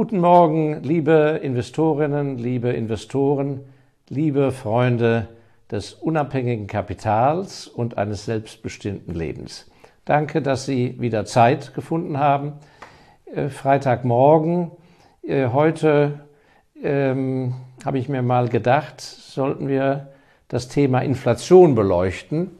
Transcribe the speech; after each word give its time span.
Guten 0.00 0.20
Morgen, 0.20 0.82
liebe 0.82 1.40
Investorinnen, 1.42 2.38
liebe 2.38 2.70
Investoren, 2.70 3.60
liebe 4.08 4.50
Freunde 4.50 5.28
des 5.70 5.92
unabhängigen 5.92 6.66
Kapitals 6.66 7.66
und 7.68 7.98
eines 7.98 8.24
selbstbestimmten 8.24 9.14
Lebens. 9.14 9.70
Danke, 10.06 10.40
dass 10.40 10.64
Sie 10.64 10.98
wieder 11.02 11.26
Zeit 11.26 11.74
gefunden 11.74 12.16
haben. 12.16 12.54
Äh, 13.26 13.50
Freitagmorgen. 13.50 14.70
Äh, 15.22 15.48
heute 15.48 16.20
ähm, 16.82 17.56
habe 17.84 17.98
ich 17.98 18.08
mir 18.08 18.22
mal 18.22 18.48
gedacht, 18.48 19.02
sollten 19.02 19.68
wir 19.68 20.08
das 20.48 20.68
Thema 20.68 21.00
Inflation 21.00 21.74
beleuchten. 21.74 22.52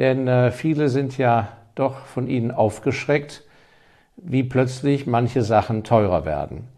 Denn 0.00 0.26
äh, 0.26 0.50
viele 0.50 0.88
sind 0.88 1.18
ja 1.18 1.50
doch 1.76 1.98
von 2.06 2.26
Ihnen 2.26 2.50
aufgeschreckt, 2.50 3.43
wie 4.16 4.42
plötzlich 4.42 5.06
manche 5.06 5.42
Sachen 5.42 5.84
teurer 5.84 6.24
werden. 6.24 6.68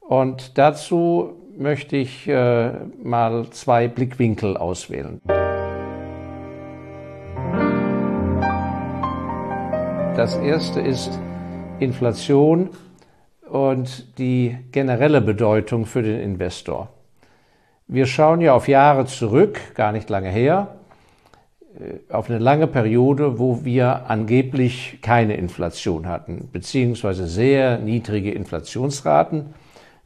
Und 0.00 0.56
dazu 0.58 1.34
möchte 1.56 1.96
ich 1.96 2.28
äh, 2.28 2.72
mal 3.02 3.50
zwei 3.50 3.88
Blickwinkel 3.88 4.56
auswählen. 4.56 5.20
Das 10.16 10.36
erste 10.36 10.80
ist 10.80 11.18
Inflation 11.78 12.70
und 13.48 14.18
die 14.18 14.56
generelle 14.72 15.20
Bedeutung 15.20 15.86
für 15.86 16.02
den 16.02 16.20
Investor. 16.20 16.88
Wir 17.86 18.06
schauen 18.06 18.40
ja 18.40 18.54
auf 18.54 18.68
Jahre 18.68 19.06
zurück, 19.06 19.60
gar 19.74 19.92
nicht 19.92 20.10
lange 20.10 20.28
her, 20.28 20.77
auf 22.10 22.30
eine 22.30 22.38
lange 22.38 22.66
Periode, 22.66 23.38
wo 23.38 23.64
wir 23.64 24.10
angeblich 24.10 24.98
keine 25.02 25.36
Inflation 25.36 26.06
hatten, 26.06 26.48
beziehungsweise 26.52 27.26
sehr 27.26 27.78
niedrige 27.78 28.32
Inflationsraten. 28.32 29.54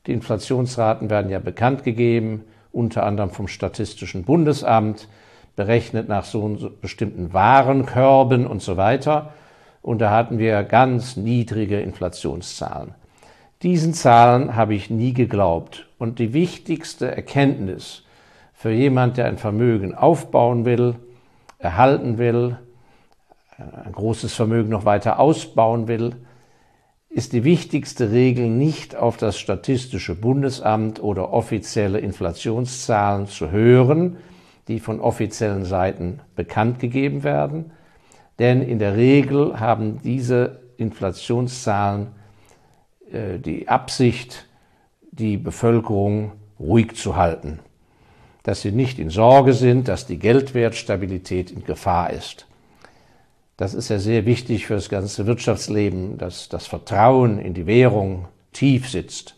Die 0.06 0.12
Inflationsraten 0.12 1.08
werden 1.08 1.30
ja 1.30 1.38
bekannt 1.38 1.84
gegeben, 1.84 2.44
unter 2.72 3.04
anderem 3.04 3.30
vom 3.30 3.48
Statistischen 3.48 4.24
Bundesamt, 4.24 5.08
berechnet 5.54 6.08
nach 6.08 6.24
so 6.24 6.72
bestimmten 6.80 7.32
Warenkörben 7.32 8.46
und 8.46 8.62
so 8.62 8.76
weiter. 8.76 9.32
Und 9.82 10.00
da 10.00 10.10
hatten 10.10 10.38
wir 10.38 10.62
ganz 10.64 11.16
niedrige 11.16 11.80
Inflationszahlen. 11.80 12.94
Diesen 13.62 13.94
Zahlen 13.94 14.56
habe 14.56 14.74
ich 14.74 14.90
nie 14.90 15.12
geglaubt. 15.12 15.86
Und 15.98 16.18
die 16.18 16.32
wichtigste 16.32 17.14
Erkenntnis 17.14 18.02
für 18.52 18.70
jemand, 18.70 19.16
der 19.16 19.26
ein 19.26 19.38
Vermögen 19.38 19.94
aufbauen 19.94 20.64
will, 20.64 20.96
erhalten 21.62 22.18
will, 22.18 22.58
ein 23.56 23.92
großes 23.92 24.34
Vermögen 24.34 24.70
noch 24.70 24.84
weiter 24.84 25.18
ausbauen 25.18 25.86
will, 25.86 26.16
ist 27.08 27.32
die 27.32 27.44
wichtigste 27.44 28.10
Regel 28.10 28.48
nicht 28.48 28.96
auf 28.96 29.16
das 29.16 29.38
Statistische 29.38 30.14
Bundesamt 30.14 31.02
oder 31.02 31.32
offizielle 31.32 31.98
Inflationszahlen 31.98 33.26
zu 33.26 33.50
hören, 33.50 34.16
die 34.68 34.80
von 34.80 35.00
offiziellen 35.00 35.64
Seiten 35.64 36.20
bekannt 36.34 36.78
gegeben 36.78 37.22
werden, 37.22 37.72
denn 38.38 38.62
in 38.62 38.78
der 38.78 38.96
Regel 38.96 39.60
haben 39.60 40.00
diese 40.02 40.62
Inflationszahlen 40.78 42.08
äh, 43.12 43.38
die 43.38 43.68
Absicht, 43.68 44.48
die 45.10 45.36
Bevölkerung 45.36 46.32
ruhig 46.58 46.96
zu 46.96 47.16
halten 47.16 47.60
dass 48.42 48.62
sie 48.62 48.72
nicht 48.72 48.98
in 48.98 49.10
Sorge 49.10 49.52
sind, 49.52 49.88
dass 49.88 50.06
die 50.06 50.18
Geldwertstabilität 50.18 51.50
in 51.50 51.64
Gefahr 51.64 52.10
ist. 52.10 52.46
Das 53.56 53.74
ist 53.74 53.90
ja 53.90 53.98
sehr 53.98 54.26
wichtig 54.26 54.66
für 54.66 54.74
das 54.74 54.88
ganze 54.88 55.26
Wirtschaftsleben, 55.26 56.18
dass 56.18 56.48
das 56.48 56.66
Vertrauen 56.66 57.38
in 57.38 57.54
die 57.54 57.66
Währung 57.66 58.26
tief 58.52 58.88
sitzt. 58.88 59.36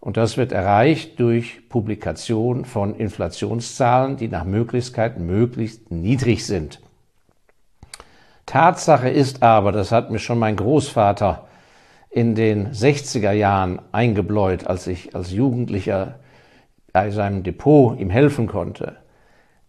Und 0.00 0.16
das 0.16 0.36
wird 0.36 0.52
erreicht 0.52 1.18
durch 1.18 1.68
Publikation 1.68 2.64
von 2.64 2.94
Inflationszahlen, 2.94 4.16
die 4.16 4.28
nach 4.28 4.44
Möglichkeit 4.44 5.18
möglichst 5.18 5.90
niedrig 5.90 6.46
sind. 6.46 6.80
Tatsache 8.46 9.08
ist 9.08 9.42
aber, 9.42 9.72
das 9.72 9.90
hat 9.90 10.10
mir 10.10 10.20
schon 10.20 10.38
mein 10.38 10.56
Großvater 10.56 11.48
in 12.10 12.34
den 12.34 12.72
60er 12.72 13.32
Jahren 13.32 13.80
eingebläut, 13.92 14.66
als 14.66 14.86
ich 14.86 15.14
als 15.14 15.32
Jugendlicher 15.32 16.20
bei 16.92 17.10
seinem 17.10 17.42
Depot 17.42 17.98
ihm 17.98 18.10
helfen 18.10 18.46
konnte. 18.46 18.96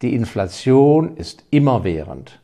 Die 0.02 0.14
Inflation 0.16 1.18
ist 1.18 1.44
immerwährend. 1.50 2.40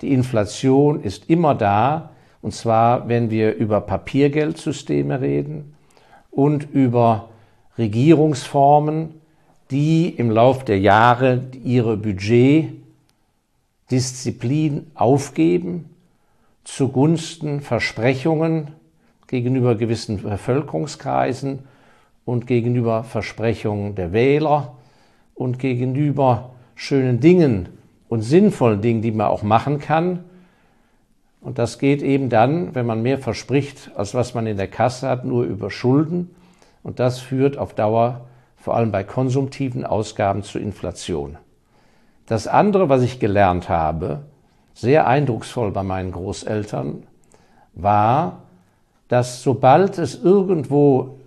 Die 0.00 0.12
Inflation 0.12 1.02
ist 1.02 1.28
immer 1.28 1.54
da, 1.54 2.10
und 2.42 2.54
zwar, 2.54 3.08
wenn 3.08 3.30
wir 3.30 3.56
über 3.56 3.82
Papiergeldsysteme 3.82 5.20
reden 5.20 5.74
und 6.30 6.70
über 6.72 7.28
Regierungsformen, 7.76 9.20
die 9.70 10.08
im 10.08 10.30
Lauf 10.30 10.64
der 10.64 10.78
Jahre 10.78 11.42
ihre 11.62 11.98
Budgetdisziplin 11.98 14.86
aufgeben 14.94 15.90
zugunsten 16.64 17.60
Versprechungen 17.60 18.68
gegenüber 19.26 19.74
gewissen 19.74 20.22
Bevölkerungskreisen 20.22 21.58
und 22.24 22.46
gegenüber 22.46 23.04
Versprechungen 23.04 23.94
der 23.94 24.12
Wähler 24.12 24.76
und 25.34 25.58
gegenüber 25.58 26.50
schönen 26.74 27.20
Dingen 27.20 27.68
und 28.08 28.22
sinnvollen 28.22 28.80
Dingen, 28.80 29.02
die 29.02 29.12
man 29.12 29.28
auch 29.28 29.42
machen 29.42 29.78
kann. 29.78 30.24
Und 31.40 31.58
das 31.58 31.78
geht 31.78 32.02
eben 32.02 32.28
dann, 32.28 32.74
wenn 32.74 32.86
man 32.86 33.02
mehr 33.02 33.18
verspricht, 33.18 33.90
als 33.94 34.14
was 34.14 34.34
man 34.34 34.46
in 34.46 34.56
der 34.56 34.68
Kasse 34.68 35.08
hat, 35.08 35.24
nur 35.24 35.44
über 35.44 35.70
Schulden. 35.70 36.34
Und 36.82 37.00
das 37.00 37.20
führt 37.20 37.56
auf 37.56 37.74
Dauer 37.74 38.26
vor 38.56 38.76
allem 38.76 38.92
bei 38.92 39.04
konsumtiven 39.04 39.86
Ausgaben 39.86 40.42
zu 40.42 40.58
Inflation. 40.58 41.38
Das 42.26 42.46
andere, 42.46 42.88
was 42.88 43.02
ich 43.02 43.18
gelernt 43.18 43.68
habe, 43.68 44.20
sehr 44.74 45.06
eindrucksvoll 45.06 45.72
bei 45.72 45.82
meinen 45.82 46.12
Großeltern, 46.12 47.04
war, 47.74 48.42
dass 49.08 49.42
sobald 49.42 49.98
es 49.98 50.22
irgendwo 50.22 51.19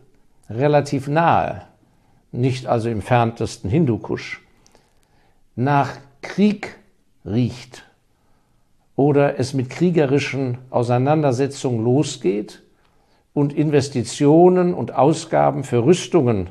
relativ 0.55 1.07
nahe, 1.07 1.63
nicht 2.31 2.67
also 2.67 2.89
im 2.89 3.01
ferntesten 3.01 3.69
Hindukusch, 3.69 4.41
nach 5.55 5.91
Krieg 6.21 6.75
riecht 7.25 7.85
oder 8.95 9.39
es 9.39 9.53
mit 9.53 9.69
kriegerischen 9.69 10.57
Auseinandersetzungen 10.69 11.83
losgeht 11.83 12.63
und 13.33 13.53
Investitionen 13.53 14.73
und 14.73 14.93
Ausgaben 14.93 15.63
für 15.63 15.85
Rüstungen 15.85 16.49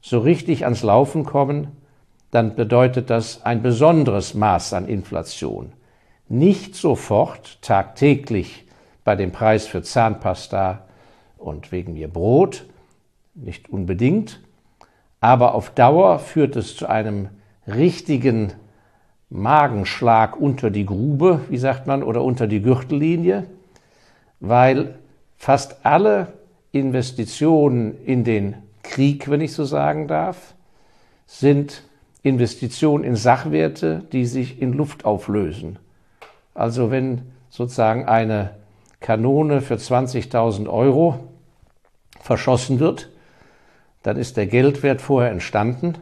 so 0.00 0.18
richtig 0.18 0.64
ans 0.64 0.82
Laufen 0.82 1.24
kommen, 1.24 1.68
dann 2.32 2.56
bedeutet 2.56 3.10
das 3.10 3.44
ein 3.44 3.62
besonderes 3.62 4.34
Maß 4.34 4.72
an 4.72 4.88
Inflation. 4.88 5.72
Nicht 6.28 6.74
sofort 6.74 7.60
tagtäglich 7.62 8.66
bei 9.04 9.16
dem 9.16 9.32
Preis 9.32 9.66
für 9.66 9.82
Zahnpasta 9.82 10.86
und 11.38 11.72
wegen 11.72 11.92
mir 11.92 12.08
Brot, 12.08 12.64
nicht 13.34 13.70
unbedingt, 13.70 14.40
aber 15.20 15.54
auf 15.54 15.70
Dauer 15.70 16.18
führt 16.18 16.56
es 16.56 16.76
zu 16.76 16.88
einem 16.88 17.28
richtigen 17.66 18.52
Magenschlag 19.30 20.38
unter 20.38 20.70
die 20.70 20.84
Grube, 20.84 21.40
wie 21.48 21.56
sagt 21.56 21.86
man, 21.86 22.02
oder 22.02 22.22
unter 22.22 22.46
die 22.46 22.60
Gürtellinie, 22.60 23.46
weil 24.40 24.98
fast 25.36 25.86
alle 25.86 26.34
Investitionen 26.72 28.04
in 28.04 28.24
den 28.24 28.56
Krieg, 28.82 29.30
wenn 29.30 29.40
ich 29.40 29.52
so 29.52 29.64
sagen 29.64 30.08
darf, 30.08 30.54
sind 31.26 31.84
Investitionen 32.22 33.04
in 33.04 33.16
Sachwerte, 33.16 34.02
die 34.12 34.26
sich 34.26 34.60
in 34.60 34.72
Luft 34.72 35.04
auflösen. 35.04 35.78
Also 36.54 36.90
wenn 36.90 37.22
sozusagen 37.48 38.06
eine 38.06 38.50
Kanone 39.00 39.60
für 39.60 39.74
20.000 39.74 40.68
Euro 40.68 41.20
verschossen 42.20 42.78
wird, 42.78 43.11
dann 44.02 44.16
ist 44.16 44.36
der 44.36 44.46
Geldwert 44.46 45.00
vorher 45.00 45.30
entstanden 45.30 45.94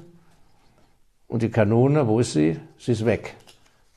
und 1.29 1.43
die 1.43 1.51
Kanone, 1.51 2.09
wo 2.09 2.21
ist 2.21 2.33
sie? 2.33 2.59
Sie 2.79 2.93
ist 2.93 3.05
weg. 3.05 3.37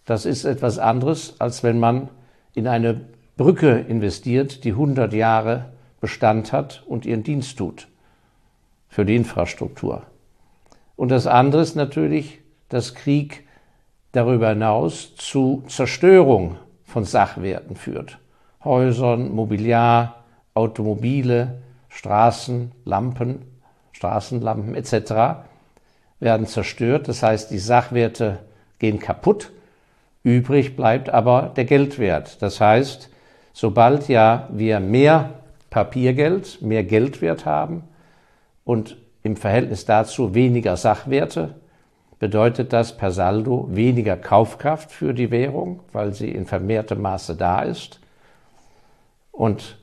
Das 0.05 0.25
ist 0.25 0.43
etwas 0.43 0.77
anderes, 0.77 1.35
als 1.39 1.63
wenn 1.63 1.79
man 1.79 2.09
in 2.53 2.67
eine 2.67 3.01
Brücke 3.37 3.79
investiert, 3.79 4.63
die 4.63 4.71
100 4.71 5.13
Jahre 5.13 5.71
Bestand 6.01 6.51
hat 6.51 6.83
und 6.85 7.05
ihren 7.05 7.23
Dienst 7.23 7.57
tut 7.57 7.87
für 8.89 9.05
die 9.05 9.15
Infrastruktur. 9.15 10.03
Und 10.95 11.09
das 11.09 11.25
andere 11.25 11.61
ist 11.61 11.75
natürlich, 11.75 12.41
dass 12.69 12.93
Krieg 12.93 13.47
darüber 14.11 14.49
hinaus 14.49 15.15
zu 15.15 15.63
Zerstörung 15.67 16.57
von 16.83 17.05
Sachwerten 17.05 17.75
führt. 17.75 18.19
Häusern, 18.63 19.33
Mobiliar, 19.33 20.23
Automobile, 20.53 21.63
Straßen, 21.89 22.71
Lampen 22.85 23.52
Straßenlampen 24.03 24.75
etc. 24.75 25.45
werden 26.19 26.45
zerstört. 26.45 27.07
Das 27.07 27.23
heißt, 27.23 27.51
die 27.51 27.59
Sachwerte 27.59 28.39
gehen 28.79 28.99
kaputt. 28.99 29.51
Übrig 30.23 30.75
bleibt 30.75 31.09
aber 31.09 31.53
der 31.55 31.63
Geldwert. 31.63 32.41
Das 32.41 32.59
heißt, 32.59 33.09
sobald 33.53 34.09
ja 34.09 34.49
wir 34.51 34.81
mehr 34.81 35.35
Papiergeld 35.69 36.61
mehr 36.61 36.83
Geldwert 36.83 37.45
haben 37.45 37.83
und 38.65 38.97
im 39.23 39.37
Verhältnis 39.37 39.85
dazu 39.85 40.35
weniger 40.35 40.75
Sachwerte, 40.75 41.55
bedeutet 42.19 42.73
das 42.73 42.95
per 42.95 43.11
Saldo 43.11 43.67
weniger 43.71 44.17
Kaufkraft 44.17 44.91
für 44.91 45.13
die 45.13 45.31
Währung, 45.31 45.79
weil 45.93 46.13
sie 46.13 46.29
in 46.29 46.45
vermehrtem 46.45 47.01
Maße 47.01 47.35
da 47.35 47.61
ist 47.61 47.99
und 49.31 49.77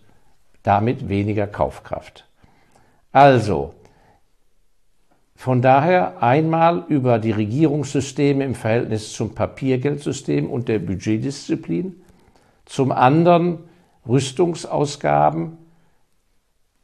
damit 0.62 1.08
weniger 1.08 1.46
Kaufkraft. 1.46 2.26
Also, 3.12 3.74
von 5.40 5.62
daher 5.62 6.22
einmal 6.22 6.84
über 6.88 7.18
die 7.18 7.30
Regierungssysteme 7.30 8.44
im 8.44 8.54
Verhältnis 8.54 9.14
zum 9.14 9.34
Papiergeldsystem 9.34 10.50
und 10.50 10.68
der 10.68 10.80
Budgetdisziplin, 10.80 11.98
zum 12.66 12.92
anderen 12.92 13.60
Rüstungsausgaben, 14.06 15.56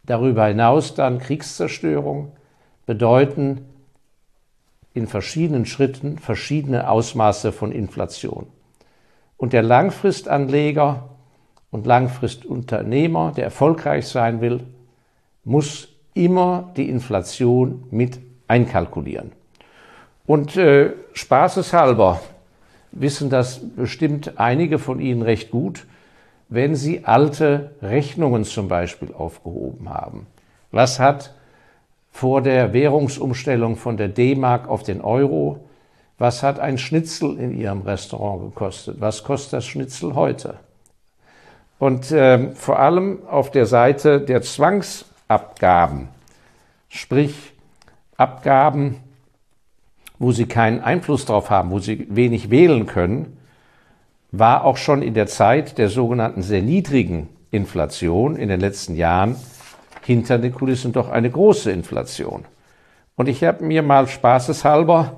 darüber 0.04 0.46
hinaus 0.46 0.94
dann 0.94 1.18
Kriegszerstörung, 1.18 2.32
bedeuten 2.86 3.66
in 4.94 5.06
verschiedenen 5.06 5.66
Schritten 5.66 6.18
verschiedene 6.18 6.88
Ausmaße 6.88 7.52
von 7.52 7.72
Inflation. 7.72 8.46
Und 9.36 9.52
der 9.52 9.64
Langfristanleger 9.64 11.10
und 11.70 11.84
Langfristunternehmer, 11.84 13.32
der 13.36 13.44
erfolgreich 13.44 14.08
sein 14.08 14.40
will, 14.40 14.64
muss 15.44 15.88
immer 16.14 16.72
die 16.74 16.88
Inflation 16.88 17.84
mit 17.90 18.18
einkalkulieren. 18.48 19.32
Und 20.26 20.56
äh, 20.56 20.92
spaßeshalber 21.12 22.20
wissen 22.92 23.30
das 23.30 23.60
bestimmt 23.76 24.38
einige 24.38 24.78
von 24.78 25.00
Ihnen 25.00 25.22
recht 25.22 25.50
gut, 25.50 25.86
wenn 26.48 26.74
Sie 26.74 27.04
alte 27.04 27.72
Rechnungen 27.82 28.44
zum 28.44 28.68
Beispiel 28.68 29.12
aufgehoben 29.12 29.88
haben. 29.90 30.26
Was 30.70 30.98
hat 30.98 31.34
vor 32.10 32.40
der 32.40 32.72
Währungsumstellung 32.72 33.76
von 33.76 33.96
der 33.96 34.08
D-Mark 34.08 34.68
auf 34.68 34.82
den 34.82 35.00
Euro, 35.00 35.60
was 36.18 36.42
hat 36.42 36.58
ein 36.58 36.78
Schnitzel 36.78 37.38
in 37.38 37.58
Ihrem 37.58 37.82
Restaurant 37.82 38.42
gekostet? 38.42 38.96
Was 39.00 39.22
kostet 39.22 39.54
das 39.54 39.66
Schnitzel 39.66 40.14
heute? 40.14 40.54
Und 41.78 42.10
äh, 42.10 42.52
vor 42.54 42.78
allem 42.78 43.26
auf 43.26 43.50
der 43.50 43.66
Seite 43.66 44.20
der 44.20 44.40
Zwangsabgaben, 44.40 46.08
sprich 46.88 47.52
Abgaben, 48.16 48.96
wo 50.18 50.32
sie 50.32 50.46
keinen 50.46 50.80
Einfluss 50.80 51.26
darauf 51.26 51.50
haben, 51.50 51.70
wo 51.70 51.78
sie 51.78 52.06
wenig 52.10 52.50
wählen 52.50 52.86
können, 52.86 53.36
war 54.32 54.64
auch 54.64 54.76
schon 54.76 55.02
in 55.02 55.14
der 55.14 55.26
Zeit 55.26 55.78
der 55.78 55.88
sogenannten 55.88 56.42
sehr 56.42 56.62
niedrigen 56.62 57.28
Inflation 57.50 58.36
in 58.36 58.48
den 58.48 58.60
letzten 58.60 58.96
Jahren 58.96 59.36
hinter 60.02 60.38
den 60.38 60.52
Kulissen 60.52 60.92
doch 60.92 61.08
eine 61.08 61.30
große 61.30 61.70
Inflation. 61.70 62.44
Und 63.16 63.28
ich 63.28 63.42
habe 63.44 63.64
mir 63.64 63.82
mal 63.82 64.06
spaßeshalber 64.06 65.16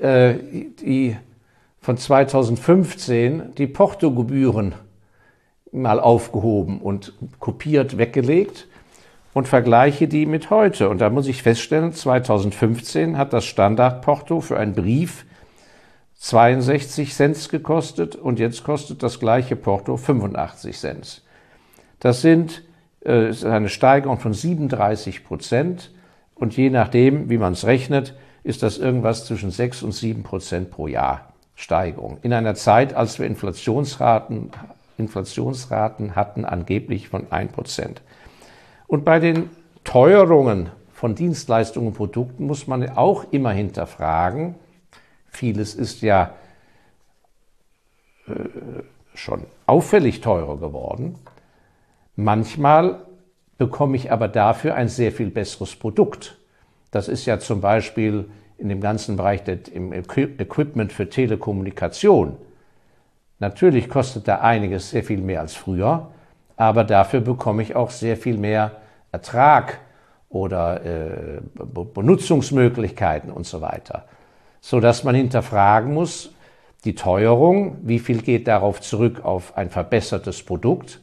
äh, 0.00 0.34
die 0.80 1.16
von 1.80 1.96
2015 1.96 3.54
die 3.56 3.66
Portogebühren 3.66 4.74
mal 5.70 6.00
aufgehoben 6.00 6.80
und 6.80 7.12
kopiert 7.40 7.98
weggelegt 7.98 8.66
und 9.34 9.48
vergleiche 9.48 10.08
die 10.08 10.24
mit 10.24 10.48
heute. 10.48 10.88
Und 10.88 11.00
da 11.00 11.10
muss 11.10 11.26
ich 11.26 11.42
feststellen, 11.42 11.92
2015 11.92 13.18
hat 13.18 13.32
das 13.32 13.44
Standardporto 13.44 14.40
für 14.40 14.56
einen 14.58 14.74
Brief 14.74 15.26
62 16.14 17.12
Cent 17.12 17.50
gekostet 17.50 18.16
und 18.16 18.38
jetzt 18.38 18.64
kostet 18.64 19.02
das 19.02 19.20
gleiche 19.20 19.56
Porto 19.56 19.98
85 19.98 20.78
Cent. 20.78 21.22
Das 22.00 22.22
sind 22.22 22.62
äh, 23.04 23.28
ist 23.28 23.44
eine 23.44 23.68
Steigerung 23.68 24.18
von 24.18 24.32
37 24.32 25.24
Prozent 25.24 25.90
und 26.34 26.56
je 26.56 26.70
nachdem, 26.70 27.28
wie 27.28 27.38
man 27.38 27.52
es 27.52 27.66
rechnet, 27.66 28.14
ist 28.42 28.62
das 28.62 28.78
irgendwas 28.78 29.26
zwischen 29.26 29.50
6 29.50 29.82
und 29.82 29.92
7 29.92 30.22
Prozent 30.22 30.70
pro 30.70 30.86
Jahr 30.86 31.32
Steigerung. 31.54 32.18
In 32.22 32.32
einer 32.32 32.54
Zeit, 32.54 32.94
als 32.94 33.18
wir 33.18 33.26
Inflationsraten, 33.26 34.50
Inflationsraten 34.96 36.14
hatten 36.14 36.44
angeblich 36.44 37.08
von 37.08 37.30
1 37.30 37.52
Prozent. 37.52 38.00
Und 38.94 39.04
bei 39.04 39.18
den 39.18 39.50
Teuerungen 39.82 40.70
von 40.92 41.16
Dienstleistungen 41.16 41.88
und 41.88 41.94
Produkten 41.94 42.46
muss 42.46 42.68
man 42.68 42.88
auch 42.90 43.24
immer 43.32 43.50
hinterfragen. 43.50 44.54
Vieles 45.26 45.74
ist 45.74 46.00
ja 46.02 46.30
äh, 48.28 48.34
schon 49.12 49.46
auffällig 49.66 50.20
teurer 50.20 50.58
geworden. 50.58 51.16
Manchmal 52.14 53.00
bekomme 53.58 53.96
ich 53.96 54.12
aber 54.12 54.28
dafür 54.28 54.76
ein 54.76 54.86
sehr 54.86 55.10
viel 55.10 55.30
besseres 55.30 55.74
Produkt. 55.74 56.38
Das 56.92 57.08
ist 57.08 57.26
ja 57.26 57.40
zum 57.40 57.60
Beispiel 57.60 58.26
in 58.58 58.68
dem 58.68 58.80
ganzen 58.80 59.16
Bereich 59.16 59.42
des, 59.42 59.66
im 59.70 59.92
Equipment 59.92 60.92
für 60.92 61.10
Telekommunikation. 61.10 62.36
Natürlich 63.40 63.88
kostet 63.88 64.28
da 64.28 64.38
einiges 64.38 64.90
sehr 64.90 65.02
viel 65.02 65.20
mehr 65.20 65.40
als 65.40 65.54
früher, 65.54 66.12
aber 66.56 66.84
dafür 66.84 67.22
bekomme 67.22 67.60
ich 67.64 67.74
auch 67.74 67.90
sehr 67.90 68.16
viel 68.16 68.38
mehr 68.38 68.76
Ertrag 69.14 69.78
oder 70.28 70.84
äh, 70.84 71.40
Benutzungsmöglichkeiten 71.94 73.30
und 73.30 73.46
so 73.46 73.60
weiter. 73.60 74.06
So 74.60 74.80
dass 74.80 75.04
man 75.04 75.14
hinterfragen 75.14 75.94
muss, 75.94 76.34
die 76.84 76.96
Teuerung, 76.96 77.78
wie 77.82 78.00
viel 78.00 78.22
geht 78.22 78.48
darauf 78.48 78.80
zurück 78.80 79.24
auf 79.24 79.56
ein 79.56 79.70
verbessertes 79.70 80.42
Produkt 80.42 81.00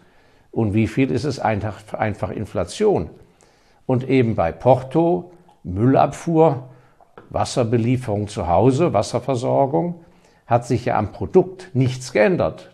und 0.51 0.73
wie 0.73 0.87
viel 0.87 1.09
ist 1.09 1.23
es 1.23 1.39
einfach, 1.39 1.93
einfach 1.93 2.31
Inflation. 2.31 3.09
Und 3.85 4.07
eben 4.07 4.35
bei 4.35 4.51
Porto, 4.51 5.31
Müllabfuhr, 5.63 6.69
Wasserbelieferung 7.29 8.27
zu 8.27 8.47
Hause, 8.47 8.93
Wasserversorgung, 8.93 10.03
hat 10.45 10.65
sich 10.65 10.85
ja 10.85 10.97
am 10.97 11.13
Produkt 11.13 11.69
nichts 11.73 12.11
geändert. 12.11 12.71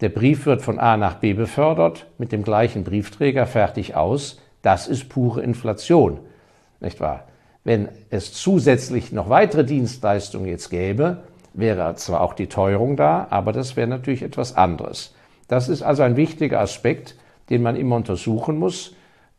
Der 0.00 0.08
Brief 0.08 0.46
wird 0.46 0.62
von 0.62 0.78
A 0.78 0.96
nach 0.96 1.16
B 1.16 1.34
befördert, 1.34 2.06
mit 2.18 2.32
dem 2.32 2.42
gleichen 2.42 2.82
Briefträger 2.82 3.46
fertig 3.46 3.94
aus. 3.94 4.40
Das 4.64 4.88
ist 4.88 5.10
pure 5.10 5.42
Inflation, 5.42 6.20
nicht 6.80 6.98
wahr? 6.98 7.24
Wenn 7.64 7.90
es 8.08 8.32
zusätzlich 8.32 9.12
noch 9.12 9.28
weitere 9.28 9.62
Dienstleistungen 9.62 10.46
jetzt 10.46 10.70
gäbe, 10.70 11.18
wäre 11.52 11.94
zwar 11.96 12.22
auch 12.22 12.32
die 12.32 12.46
Teuerung 12.46 12.96
da, 12.96 13.26
aber 13.28 13.52
das 13.52 13.76
wäre 13.76 13.86
natürlich 13.86 14.22
etwas 14.22 14.56
anderes. 14.56 15.14
Das 15.48 15.68
ist 15.68 15.82
also 15.82 16.02
ein 16.02 16.16
wichtiger 16.16 16.60
Aspekt, 16.60 17.14
den 17.50 17.60
man 17.60 17.76
immer 17.76 17.96
untersuchen 17.96 18.58
muss. 18.58 18.94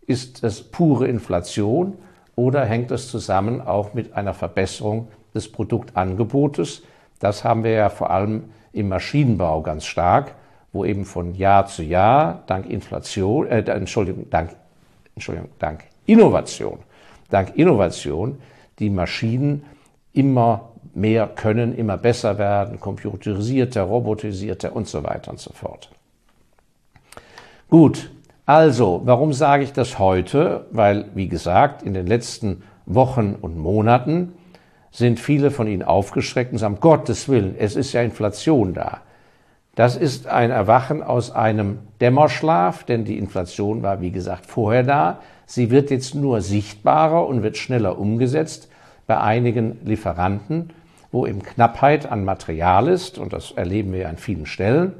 Ist 0.06 0.44
es 0.44 0.62
pure 0.62 1.08
Inflation 1.08 1.96
oder 2.36 2.64
hängt 2.64 2.92
es 2.92 3.10
zusammen 3.10 3.62
auch 3.62 3.96
mit 3.96 4.14
einer 4.14 4.36
Verbesserung 4.36 5.08
des 5.34 5.52
Produktangebotes? 5.52 6.84
Das 7.18 7.44
haben 7.44 7.64
wir 7.64 7.72
ja 7.72 7.90
vor 7.90 8.12
allem 8.12 8.44
im 8.74 8.90
Maschinenbau 8.90 9.64
ganz 9.64 9.86
stark 9.86 10.36
wo 10.76 10.84
eben 10.84 11.06
von 11.06 11.34
Jahr 11.34 11.66
zu 11.68 11.84
Jahr 11.84 12.44
dank 12.48 12.70
Inflation, 12.70 13.48
äh, 13.48 13.62
Entschuldigung, 13.62 14.30
dank, 14.30 14.52
Entschuldigung, 15.16 15.50
dank 15.60 15.86
Innovation, 16.06 16.80
dank 17.30 17.56
Innovation 17.56 18.38
die 18.80 18.90
Maschinen 18.90 19.64
immer 20.14 20.70
mehr 20.94 21.28
können, 21.28 21.76
immer 21.76 21.98
besser 21.98 22.38
werden, 22.38 22.80
computerisierter, 22.80 23.84
robotisierter 23.84 24.76
und 24.76 24.88
so 24.88 25.04
weiter 25.04 25.32
und 25.32 25.40
so 25.40 25.52
fort. 25.54 25.90
Gut, 27.70 28.12
also, 28.46 29.02
warum 29.06 29.34
sage 29.34 29.64
ich 29.64 29.74
das 29.74 29.98
heute? 29.98 30.68
Weil, 30.72 31.06
wie 31.16 31.28
gesagt, 31.28 31.84
in 31.84 31.94
den 31.94 32.06
letzten 32.06 32.64
Wochen 32.86 33.36
und 33.42 33.58
Monaten 33.58 34.34
sind 34.92 35.20
viele 35.20 35.52
von 35.52 35.68
Ihnen 35.68 35.84
aufgeschreckt 35.84 36.54
und 36.54 36.60
sagen, 36.60 36.78
Gottes 36.80 37.28
Willen, 37.28 37.56
es 37.58 37.76
ist 37.76 37.92
ja 37.94 38.02
Inflation 38.02 38.74
da. 38.74 39.02
Das 39.76 39.98
ist 39.98 40.28
ein 40.28 40.52
Erwachen 40.52 41.04
aus 41.04 41.32
einem 41.32 41.80
Dämmerschlaf, 42.00 42.86
denn 42.86 43.04
die 43.04 43.18
Inflation 43.18 43.84
war, 43.84 44.00
wie 44.00 44.12
gesagt, 44.12 44.46
vorher 44.46 44.84
da. 44.84 45.20
Sie 45.46 45.70
wird 45.70 45.92
jetzt 45.92 46.16
nur 46.16 46.40
sichtbarer 46.42 47.28
und 47.28 47.44
wird 47.44 47.58
schneller 47.58 48.00
umgesetzt 48.00 48.70
bei 49.06 49.20
einigen 49.20 49.80
Lieferanten, 49.84 50.70
wo 51.12 51.28
eben 51.28 51.44
Knappheit 51.44 52.10
an 52.10 52.24
Material 52.24 52.88
ist, 52.88 53.18
und 53.18 53.34
das 53.34 53.52
erleben 53.52 53.92
wir 53.92 54.08
an 54.08 54.18
vielen 54.18 54.46
Stellen, 54.46 54.94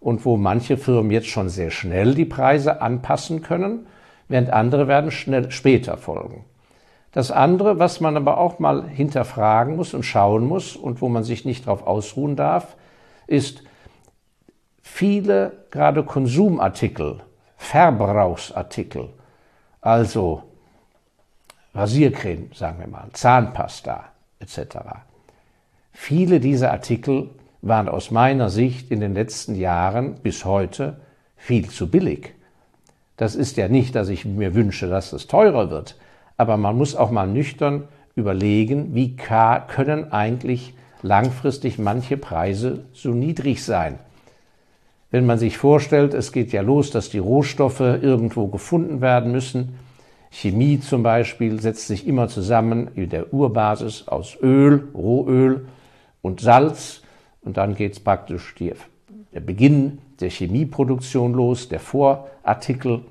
und 0.00 0.24
wo 0.24 0.36
manche 0.38 0.78
Firmen 0.78 1.12
jetzt 1.12 1.28
schon 1.28 1.50
sehr 1.50 1.70
schnell 1.70 2.14
die 2.14 2.24
Preise 2.24 2.80
anpassen 2.80 3.42
können, 3.42 3.86
während 4.28 4.50
andere 4.50 4.88
werden 4.88 5.10
schnell 5.10 5.50
später 5.50 5.98
folgen. 5.98 6.44
Das 7.12 7.30
andere, 7.30 7.78
was 7.78 8.00
man 8.00 8.16
aber 8.16 8.38
auch 8.38 8.58
mal 8.58 8.88
hinterfragen 8.88 9.76
muss 9.76 9.92
und 9.92 10.04
schauen 10.04 10.46
muss 10.46 10.74
und 10.74 11.02
wo 11.02 11.10
man 11.10 11.22
sich 11.22 11.44
nicht 11.44 11.66
darauf 11.66 11.86
ausruhen 11.86 12.36
darf, 12.36 12.76
ist, 13.26 13.62
viele 14.82 15.52
gerade 15.70 16.04
Konsumartikel, 16.04 17.20
Verbrauchsartikel, 17.56 19.08
also 19.80 20.42
Rasiercreme, 21.74 22.50
sagen 22.54 22.80
wir 22.80 22.88
mal, 22.88 23.08
Zahnpasta 23.12 24.04
etc. 24.40 24.76
Viele 25.92 26.40
dieser 26.40 26.72
Artikel 26.72 27.30
waren 27.62 27.88
aus 27.88 28.10
meiner 28.10 28.50
Sicht 28.50 28.90
in 28.90 29.00
den 29.00 29.14
letzten 29.14 29.54
Jahren 29.54 30.16
bis 30.16 30.44
heute 30.44 31.00
viel 31.36 31.70
zu 31.70 31.88
billig. 31.88 32.34
Das 33.16 33.36
ist 33.36 33.56
ja 33.56 33.68
nicht, 33.68 33.94
dass 33.94 34.08
ich 34.08 34.24
mir 34.24 34.54
wünsche, 34.54 34.88
dass 34.88 35.12
es 35.12 35.28
teurer 35.28 35.70
wird, 35.70 35.96
aber 36.36 36.56
man 36.56 36.76
muss 36.76 36.96
auch 36.96 37.10
mal 37.10 37.28
nüchtern 37.28 37.86
überlegen, 38.16 38.94
wie 38.94 39.16
können 39.16 40.12
eigentlich 40.12 40.74
langfristig 41.02 41.78
manche 41.78 42.16
Preise 42.16 42.84
so 42.92 43.10
niedrig 43.10 43.64
sein. 43.64 43.98
Wenn 45.12 45.26
man 45.26 45.38
sich 45.38 45.58
vorstellt, 45.58 46.14
es 46.14 46.32
geht 46.32 46.52
ja 46.52 46.62
los, 46.62 46.90
dass 46.90 47.10
die 47.10 47.18
Rohstoffe 47.18 47.80
irgendwo 47.80 48.48
gefunden 48.48 49.00
werden 49.00 49.30
müssen. 49.30 49.78
Chemie 50.30 50.80
zum 50.80 51.04
Beispiel 51.04 51.60
setzt 51.60 51.86
sich 51.86 52.06
immer 52.08 52.26
zusammen 52.26 52.88
in 52.94 53.10
der 53.10 53.32
Urbasis 53.32 54.08
aus 54.08 54.36
Öl, 54.42 54.88
Rohöl 54.94 55.68
und 56.22 56.40
Salz. 56.40 57.02
Und 57.42 57.58
dann 57.58 57.74
geht 57.74 57.92
es 57.92 58.00
praktisch 58.00 58.54
die, 58.58 58.72
der 59.34 59.40
Beginn 59.40 59.98
der 60.20 60.30
Chemieproduktion 60.30 61.34
los, 61.34 61.68
der 61.68 61.80
Vorartikel. 61.80 63.02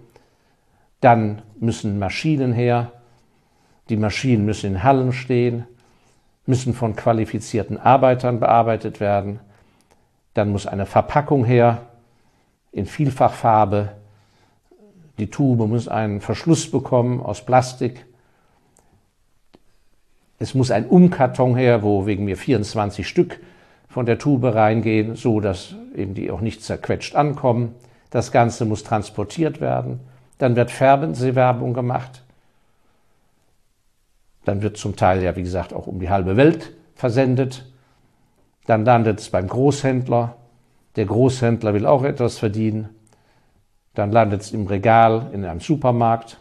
Dann 0.99 1.43
müssen 1.59 1.99
Maschinen 1.99 2.51
her. 2.51 2.91
Die 3.89 3.97
Maschinen 3.97 4.43
müssen 4.45 4.71
in 4.71 4.83
Hallen 4.83 5.13
stehen 5.13 5.65
müssen 6.45 6.73
von 6.73 6.95
qualifizierten 6.95 7.77
Arbeitern 7.77 8.39
bearbeitet 8.39 8.99
werden. 8.99 9.39
Dann 10.33 10.49
muss 10.51 10.67
eine 10.67 10.85
Verpackung 10.85 11.45
her 11.45 11.87
in 12.71 12.85
Vielfachfarbe. 12.85 13.93
Die 15.17 15.29
Tube 15.29 15.67
muss 15.67 15.87
einen 15.87 16.21
Verschluss 16.21 16.69
bekommen 16.69 17.21
aus 17.21 17.45
Plastik. 17.45 18.05
Es 20.39 20.55
muss 20.55 20.71
ein 20.71 20.87
Umkarton 20.87 21.55
her, 21.55 21.83
wo 21.83 22.05
wegen 22.05 22.25
mir 22.25 22.37
24 22.37 23.07
Stück 23.07 23.39
von 23.87 24.05
der 24.05 24.17
Tube 24.17 24.55
reingehen, 24.55 25.15
so 25.15 25.39
dass 25.39 25.75
eben 25.95 26.13
die 26.13 26.31
auch 26.31 26.41
nicht 26.41 26.63
zerquetscht 26.63 27.15
ankommen. 27.15 27.75
Das 28.09 28.31
Ganze 28.31 28.65
muss 28.65 28.83
transportiert 28.83 29.61
werden. 29.61 29.99
Dann 30.37 30.55
wird 30.55 30.71
Fernsehwerbung 30.71 31.73
gemacht. 31.73 32.23
Dann 34.43 34.61
wird 34.61 34.77
zum 34.77 34.95
Teil 34.95 35.21
ja, 35.21 35.35
wie 35.35 35.43
gesagt, 35.43 35.73
auch 35.73 35.87
um 35.87 35.99
die 35.99 36.09
halbe 36.09 36.35
Welt 36.37 36.71
versendet. 36.95 37.65
Dann 38.65 38.85
landet 38.85 39.19
es 39.19 39.29
beim 39.29 39.47
Großhändler. 39.47 40.35
Der 40.95 41.05
Großhändler 41.05 41.73
will 41.73 41.85
auch 41.85 42.03
etwas 42.03 42.37
verdienen. 42.37 42.89
Dann 43.93 44.11
landet 44.11 44.41
es 44.41 44.51
im 44.51 44.67
Regal 44.67 45.29
in 45.33 45.45
einem 45.45 45.59
Supermarkt. 45.59 46.39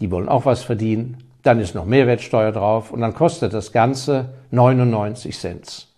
Die 0.00 0.10
wollen 0.10 0.28
auch 0.28 0.44
was 0.44 0.62
verdienen. 0.62 1.24
Dann 1.42 1.60
ist 1.60 1.74
noch 1.74 1.84
Mehrwertsteuer 1.84 2.52
drauf 2.52 2.90
und 2.90 3.00
dann 3.00 3.14
kostet 3.14 3.54
das 3.54 3.72
Ganze 3.72 4.34
99 4.50 5.38
Cent. 5.38 5.88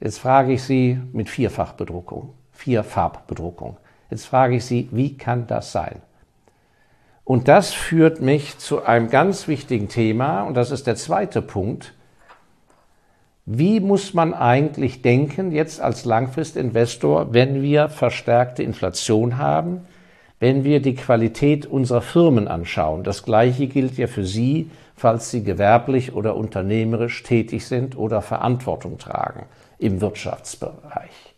Jetzt 0.00 0.18
frage 0.18 0.54
ich 0.54 0.62
Sie 0.64 0.98
mit 1.12 1.28
Vierfachbedruckung, 1.28 2.34
Vierfarbbedruckung. 2.52 3.76
Jetzt 4.10 4.26
frage 4.26 4.56
ich 4.56 4.64
Sie, 4.64 4.88
wie 4.90 5.16
kann 5.16 5.46
das 5.46 5.70
sein? 5.72 6.02
Und 7.24 7.46
das 7.46 7.72
führt 7.72 8.20
mich 8.20 8.58
zu 8.58 8.84
einem 8.84 9.08
ganz 9.08 9.46
wichtigen 9.46 9.88
Thema, 9.88 10.42
und 10.42 10.54
das 10.54 10.72
ist 10.72 10.86
der 10.88 10.96
zweite 10.96 11.40
Punkt. 11.40 11.94
Wie 13.44 13.80
muss 13.80 14.14
man 14.14 14.34
eigentlich 14.34 15.02
denken 15.02 15.50
jetzt 15.50 15.80
als 15.80 16.04
Langfristinvestor, 16.04 17.34
wenn 17.34 17.60
wir 17.60 17.88
verstärkte 17.88 18.62
Inflation 18.62 19.36
haben, 19.36 19.80
wenn 20.38 20.62
wir 20.62 20.80
die 20.80 20.94
Qualität 20.94 21.66
unserer 21.66 22.02
Firmen 22.02 22.46
anschauen? 22.46 23.02
Das 23.02 23.24
Gleiche 23.24 23.66
gilt 23.66 23.98
ja 23.98 24.06
für 24.06 24.24
Sie, 24.24 24.70
falls 24.94 25.32
Sie 25.32 25.42
gewerblich 25.42 26.14
oder 26.14 26.36
unternehmerisch 26.36 27.24
tätig 27.24 27.66
sind 27.66 27.96
oder 27.96 28.22
Verantwortung 28.22 28.98
tragen 28.98 29.46
im 29.78 30.00
Wirtschaftsbereich. 30.00 31.34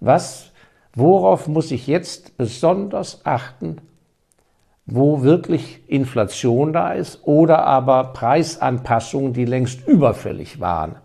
Was, 0.00 0.50
worauf 0.96 1.46
muss 1.46 1.70
ich 1.70 1.86
jetzt 1.86 2.36
besonders 2.36 3.24
achten, 3.24 3.76
wo 4.86 5.22
wirklich 5.22 5.88
Inflation 5.88 6.72
da 6.72 6.90
ist 6.90 7.20
oder 7.22 7.64
aber 7.64 8.12
Preisanpassungen, 8.12 9.32
die 9.32 9.44
längst 9.44 9.86
überfällig 9.86 10.58
waren. 10.58 10.96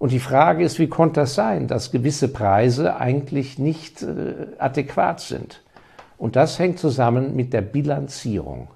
Und 0.00 0.12
die 0.12 0.18
Frage 0.18 0.64
ist, 0.64 0.78
wie 0.78 0.88
konnte 0.88 1.20
das 1.20 1.34
sein, 1.34 1.66
dass 1.66 1.92
gewisse 1.92 2.28
Preise 2.28 2.96
eigentlich 2.96 3.58
nicht 3.58 4.00
äh, 4.00 4.46
adäquat 4.58 5.20
sind? 5.20 5.62
Und 6.16 6.36
das 6.36 6.58
hängt 6.58 6.78
zusammen 6.78 7.36
mit 7.36 7.52
der 7.52 7.60
Bilanzierung. 7.60 8.68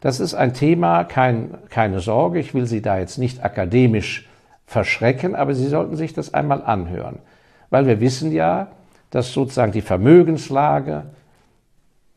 Das 0.00 0.20
ist 0.20 0.32
ein 0.32 0.54
Thema, 0.54 1.04
kein, 1.04 1.58
keine 1.68 2.00
Sorge, 2.00 2.38
ich 2.38 2.54
will 2.54 2.64
Sie 2.64 2.80
da 2.80 2.98
jetzt 2.98 3.18
nicht 3.18 3.44
akademisch 3.44 4.26
verschrecken, 4.64 5.36
aber 5.36 5.54
Sie 5.54 5.66
sollten 5.66 5.96
sich 5.96 6.14
das 6.14 6.32
einmal 6.32 6.62
anhören. 6.62 7.18
Weil 7.68 7.86
wir 7.86 8.00
wissen 8.00 8.32
ja, 8.32 8.68
dass 9.10 9.34
sozusagen 9.34 9.72
die 9.72 9.82
Vermögenslage, 9.82 11.02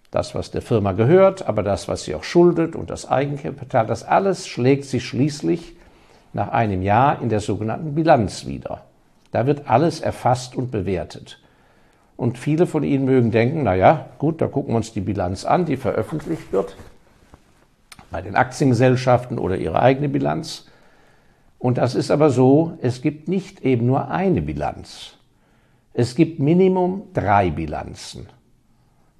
das, 0.10 0.36
was 0.36 0.52
der 0.52 0.62
Firma 0.62 0.94
gehört, 0.94 1.50
aber 1.50 1.64
das, 1.64 1.90
was 1.90 2.06
sie 2.06 2.16
auch 2.16 2.24
schuldet 2.24 2.78
und 2.78 2.90
das 2.90 3.10
Eigenkapital, 3.10 3.88
das 3.88 4.04
alles 4.04 4.48
schlägt 4.48 4.86
sich 4.86 5.06
schließlich 5.06 5.76
nach 6.34 6.50
einem 6.50 6.82
Jahr 6.82 7.22
in 7.22 7.30
der 7.30 7.40
sogenannten 7.40 7.96
Bilanz 7.96 8.46
wieder. 8.46 8.84
Da 9.32 9.46
wird 9.46 9.70
alles 9.70 10.02
erfasst 10.02 10.56
und 10.56 10.72
bewertet. 10.72 11.40
Und 12.18 12.38
viele 12.38 12.68
von 12.68 12.84
Ihnen 12.84 13.06
mögen 13.06 13.32
denken, 13.32 13.64
na 13.64 13.76
ja, 13.76 14.08
gut, 14.20 14.42
da 14.42 14.48
gucken 14.48 14.74
wir 14.74 14.78
uns 14.78 14.94
die 14.94 15.02
Bilanz 15.02 15.46
an, 15.46 15.66
die 15.66 15.78
veröffentlicht 15.78 16.52
wird 16.52 16.76
bei 18.12 18.22
den 18.22 18.36
Aktiengesellschaften 18.36 19.40
oder 19.40 19.58
ihre 19.58 19.82
eigene 19.82 20.10
Bilanz. 20.10 20.68
Und 21.58 21.78
das 21.78 21.96
ist 21.96 22.12
aber 22.12 22.30
so, 22.30 22.78
es 22.82 23.02
gibt 23.02 23.28
nicht 23.28 23.62
eben 23.62 23.86
nur 23.86 24.10
eine 24.10 24.42
Bilanz. 24.42 25.18
Es 25.94 26.16
gibt 26.16 26.40
Minimum 26.40 27.04
drei 27.14 27.50
Bilanzen. 27.50 28.28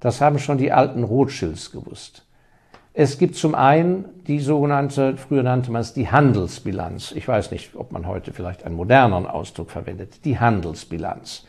Das 0.00 0.20
haben 0.20 0.38
schon 0.38 0.58
die 0.58 0.72
alten 0.72 1.04
Rothschilds 1.04 1.70
gewusst. 1.72 2.24
Es 2.94 3.18
gibt 3.18 3.36
zum 3.36 3.54
einen 3.54 4.04
die 4.26 4.40
sogenannte, 4.40 5.16
früher 5.16 5.42
nannte 5.42 5.70
man 5.70 5.80
es 5.80 5.94
die 5.94 6.10
Handelsbilanz. 6.10 7.12
Ich 7.12 7.26
weiß 7.26 7.50
nicht, 7.50 7.74
ob 7.74 7.90
man 7.90 8.06
heute 8.06 8.32
vielleicht 8.32 8.64
einen 8.64 8.76
moderneren 8.76 9.26
Ausdruck 9.26 9.70
verwendet. 9.70 10.24
Die 10.26 10.38
Handelsbilanz. 10.38 11.46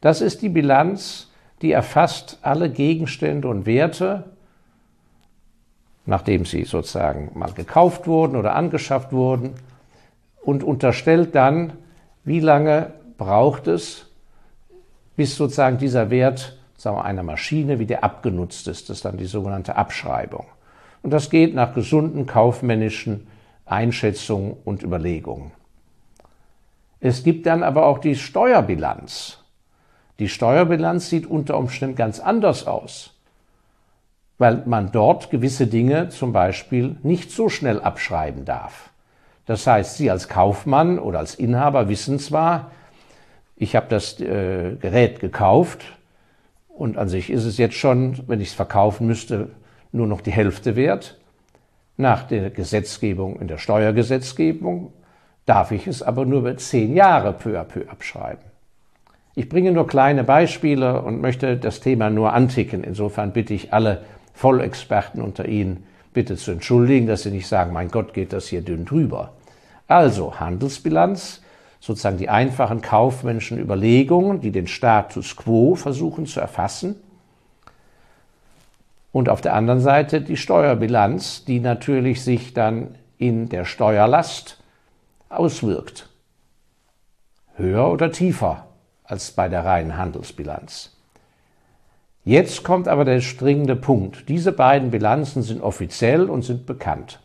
Das 0.00 0.20
ist 0.20 0.42
die 0.42 0.48
Bilanz, 0.48 1.30
die 1.62 1.70
erfasst 1.70 2.38
alle 2.42 2.68
Gegenstände 2.68 3.48
und 3.48 3.64
Werte, 3.64 4.24
nachdem 6.04 6.44
sie 6.44 6.64
sozusagen 6.64 7.30
mal 7.34 7.52
gekauft 7.52 8.06
wurden 8.08 8.36
oder 8.36 8.54
angeschafft 8.54 9.12
wurden, 9.12 9.54
und 10.42 10.62
unterstellt 10.62 11.34
dann, 11.34 11.72
wie 12.22 12.38
lange 12.38 12.92
braucht 13.18 13.66
es, 13.66 14.06
bis 15.16 15.34
sozusagen 15.36 15.78
dieser 15.78 16.10
Wert 16.10 16.56
sagen 16.76 16.96
wir, 16.96 17.04
einer 17.04 17.24
Maschine 17.24 17.78
wie 17.78 17.86
der 17.86 18.04
abgenutzt 18.04 18.68
ist. 18.68 18.88
Das 18.88 18.98
ist 18.98 19.04
dann 19.04 19.16
die 19.16 19.26
sogenannte 19.26 19.76
Abschreibung. 19.76 20.46
Und 21.06 21.12
das 21.12 21.30
geht 21.30 21.54
nach 21.54 21.72
gesunden 21.72 22.26
kaufmännischen 22.26 23.28
Einschätzungen 23.64 24.56
und 24.64 24.82
Überlegungen. 24.82 25.52
Es 26.98 27.22
gibt 27.22 27.46
dann 27.46 27.62
aber 27.62 27.86
auch 27.86 27.98
die 27.98 28.16
Steuerbilanz. 28.16 29.38
Die 30.18 30.28
Steuerbilanz 30.28 31.08
sieht 31.08 31.24
unter 31.24 31.58
Umständen 31.58 31.94
ganz 31.94 32.18
anders 32.18 32.66
aus, 32.66 33.14
weil 34.38 34.64
man 34.66 34.90
dort 34.90 35.30
gewisse 35.30 35.68
Dinge 35.68 36.08
zum 36.08 36.32
Beispiel 36.32 36.96
nicht 37.04 37.30
so 37.30 37.48
schnell 37.48 37.80
abschreiben 37.80 38.44
darf. 38.44 38.90
Das 39.44 39.64
heißt, 39.64 39.98
Sie 39.98 40.10
als 40.10 40.28
Kaufmann 40.28 40.98
oder 40.98 41.20
als 41.20 41.36
Inhaber 41.36 41.88
wissen 41.88 42.18
zwar, 42.18 42.72
ich 43.54 43.76
habe 43.76 43.86
das 43.88 44.18
äh, 44.18 44.74
Gerät 44.80 45.20
gekauft, 45.20 45.84
und 46.68 46.98
an 46.98 47.08
sich 47.08 47.30
ist 47.30 47.44
es 47.44 47.58
jetzt 47.58 47.76
schon, 47.76 48.18
wenn 48.26 48.40
ich 48.40 48.48
es 48.48 48.54
verkaufen 48.54 49.06
müsste, 49.06 49.50
nur 49.96 50.06
noch 50.06 50.20
die 50.20 50.32
Hälfte 50.32 50.76
wert. 50.76 51.18
Nach 51.96 52.22
der 52.24 52.50
Gesetzgebung, 52.50 53.40
in 53.40 53.48
der 53.48 53.58
Steuergesetzgebung, 53.58 54.92
darf 55.46 55.70
ich 55.70 55.86
es 55.86 56.02
aber 56.02 56.26
nur 56.26 56.40
über 56.40 56.56
zehn 56.56 56.94
Jahre 56.94 57.32
peu 57.32 57.58
à 57.58 57.64
peu 57.64 57.88
abschreiben. 57.88 58.44
Ich 59.34 59.48
bringe 59.48 59.72
nur 59.72 59.86
kleine 59.86 60.24
Beispiele 60.24 61.02
und 61.02 61.20
möchte 61.20 61.56
das 61.56 61.80
Thema 61.80 62.10
nur 62.10 62.32
anticken. 62.32 62.84
Insofern 62.84 63.32
bitte 63.32 63.54
ich 63.54 63.72
alle 63.72 64.02
Vollexperten 64.34 65.22
unter 65.22 65.46
Ihnen 65.46 65.84
bitte 66.12 66.36
zu 66.36 66.52
entschuldigen, 66.52 67.06
dass 67.06 67.22
Sie 67.22 67.30
nicht 67.30 67.46
sagen, 67.46 67.72
mein 67.72 67.90
Gott, 67.90 68.14
geht 68.14 68.32
das 68.32 68.48
hier 68.48 68.62
dünn 68.62 68.84
drüber. 68.84 69.32
Also 69.88 70.40
Handelsbilanz 70.40 71.42
sozusagen 71.80 72.16
die 72.16 72.28
einfachen 72.28 72.80
kaufmännischen 72.80 73.58
Überlegungen, 73.58 74.40
die 74.40 74.50
den 74.50 74.66
Status 74.66 75.36
quo 75.36 75.74
versuchen 75.74 76.26
zu 76.26 76.40
erfassen. 76.40 76.96
Und 79.16 79.30
auf 79.30 79.40
der 79.40 79.54
anderen 79.54 79.80
Seite 79.80 80.20
die 80.20 80.36
Steuerbilanz, 80.36 81.46
die 81.46 81.58
natürlich 81.58 82.22
sich 82.22 82.52
dann 82.52 82.96
in 83.16 83.48
der 83.48 83.64
Steuerlast 83.64 84.62
auswirkt. 85.30 86.10
Höher 87.54 87.90
oder 87.90 88.12
tiefer 88.12 88.66
als 89.04 89.30
bei 89.30 89.48
der 89.48 89.64
reinen 89.64 89.96
Handelsbilanz. 89.96 90.94
Jetzt 92.24 92.62
kommt 92.62 92.88
aber 92.88 93.06
der 93.06 93.22
springende 93.22 93.74
Punkt. 93.74 94.28
Diese 94.28 94.52
beiden 94.52 94.90
Bilanzen 94.90 95.40
sind 95.40 95.62
offiziell 95.62 96.28
und 96.28 96.42
sind 96.42 96.66
bekannt 96.66 97.18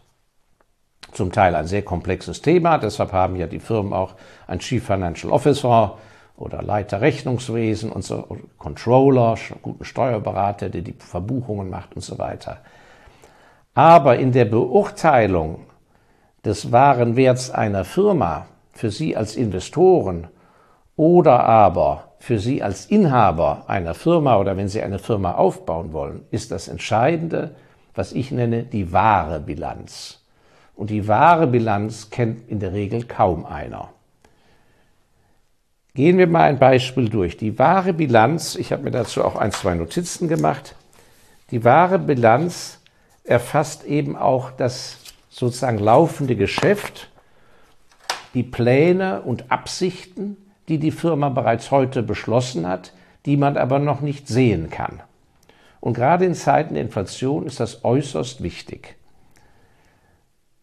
zum 1.12 1.33
Teil 1.33 1.55
ein 1.55 1.67
sehr 1.67 1.81
komplexes 1.81 2.41
Thema. 2.41 2.77
Deshalb 2.77 3.12
haben 3.12 3.36
ja 3.36 3.48
die 3.48 3.60
Firmen 3.60 3.91
auch 3.91 4.15
ein 4.48 4.60
Chief 4.60 4.81
Financial 4.81 5.29
Officer 5.29 5.98
oder 6.41 6.62
Leiter 6.62 7.01
Rechnungswesen 7.01 7.91
und 7.91 8.03
so, 8.03 8.38
Controller, 8.57 9.36
guten 9.62 9.86
Steuerberater, 9.86 10.69
der 10.69 10.81
die 10.81 10.95
Verbuchungen 10.98 11.69
macht 11.69 11.95
und 11.95 12.01
so 12.01 12.17
weiter. 12.17 12.57
Aber 13.74 14.17
in 14.17 14.31
der 14.31 14.45
Beurteilung 14.45 15.62
des 16.43 16.71
wahren 16.71 17.15
Werts 17.15 17.51
einer 17.51 17.86
Firma 17.86 18.48
für 18.74 18.89
Sie 18.89 19.15
als 19.15 19.36
Investoren 19.36 20.27
oder 20.95 21.45
aber 21.45 22.12
für 22.19 22.39
Sie 22.39 22.62
als 22.62 22.86
Inhaber 22.86 23.63
einer 23.67 23.93
Firma 23.93 24.38
oder 24.38 24.57
wenn 24.57 24.67
Sie 24.67 24.81
eine 24.81 25.00
Firma 25.00 25.33
aufbauen 25.36 25.93
wollen, 25.93 26.25
ist 26.31 26.51
das 26.51 26.67
Entscheidende, 26.67 27.55
was 27.95 28.13
ich 28.13 28.31
nenne, 28.31 28.63
die 28.63 28.91
wahre 28.91 29.39
Bilanz. 29.39 30.24
Und 30.75 30.89
die 30.89 31.07
wahre 31.07 31.48
Bilanz 31.48 32.10
kennt 32.10 32.50
in 32.50 32.60
der 32.60 32.74
Regel 32.74 33.03
kaum 33.03 33.45
einer. 33.45 33.89
Gehen 35.93 36.17
wir 36.17 36.27
mal 36.27 36.43
ein 36.43 36.60
Beispiel 36.60 37.10
durch. 37.10 37.36
Die 37.36 37.60
wahre 37.60 37.93
Bilanz, 37.93 38.55
ich 38.55 38.71
habe 38.71 38.83
mir 38.83 38.91
dazu 38.91 39.25
auch 39.25 39.36
ein, 39.36 39.51
zwei 39.51 39.75
Notizen 39.75 40.27
gemacht, 40.27 40.75
die 41.51 41.65
wahre 41.65 42.00
Bilanz 42.00 42.79
erfasst 43.25 43.83
eben 43.83 44.15
auch 44.15 44.51
das 44.51 45.00
sozusagen 45.29 45.79
laufende 45.79 46.36
Geschäft, 46.36 47.10
die 48.33 48.43
Pläne 48.43 49.21
und 49.21 49.51
Absichten, 49.51 50.38
die 50.69 50.77
die 50.77 50.91
Firma 50.91 51.27
bereits 51.27 51.71
heute 51.71 52.03
beschlossen 52.03 52.67
hat, 52.67 52.93
die 53.25 53.36
man 53.36 53.57
aber 53.57 53.79
noch 53.79 54.00
nicht 54.00 54.29
sehen 54.29 54.69
kann. 54.69 55.01
Und 55.81 55.93
gerade 55.93 56.25
in 56.25 56.36
Zeiten 56.36 56.75
der 56.75 56.83
Inflation 56.83 57.45
ist 57.45 57.60
das 57.60 57.83
äußerst 57.83 58.43
wichtig. 58.43 58.95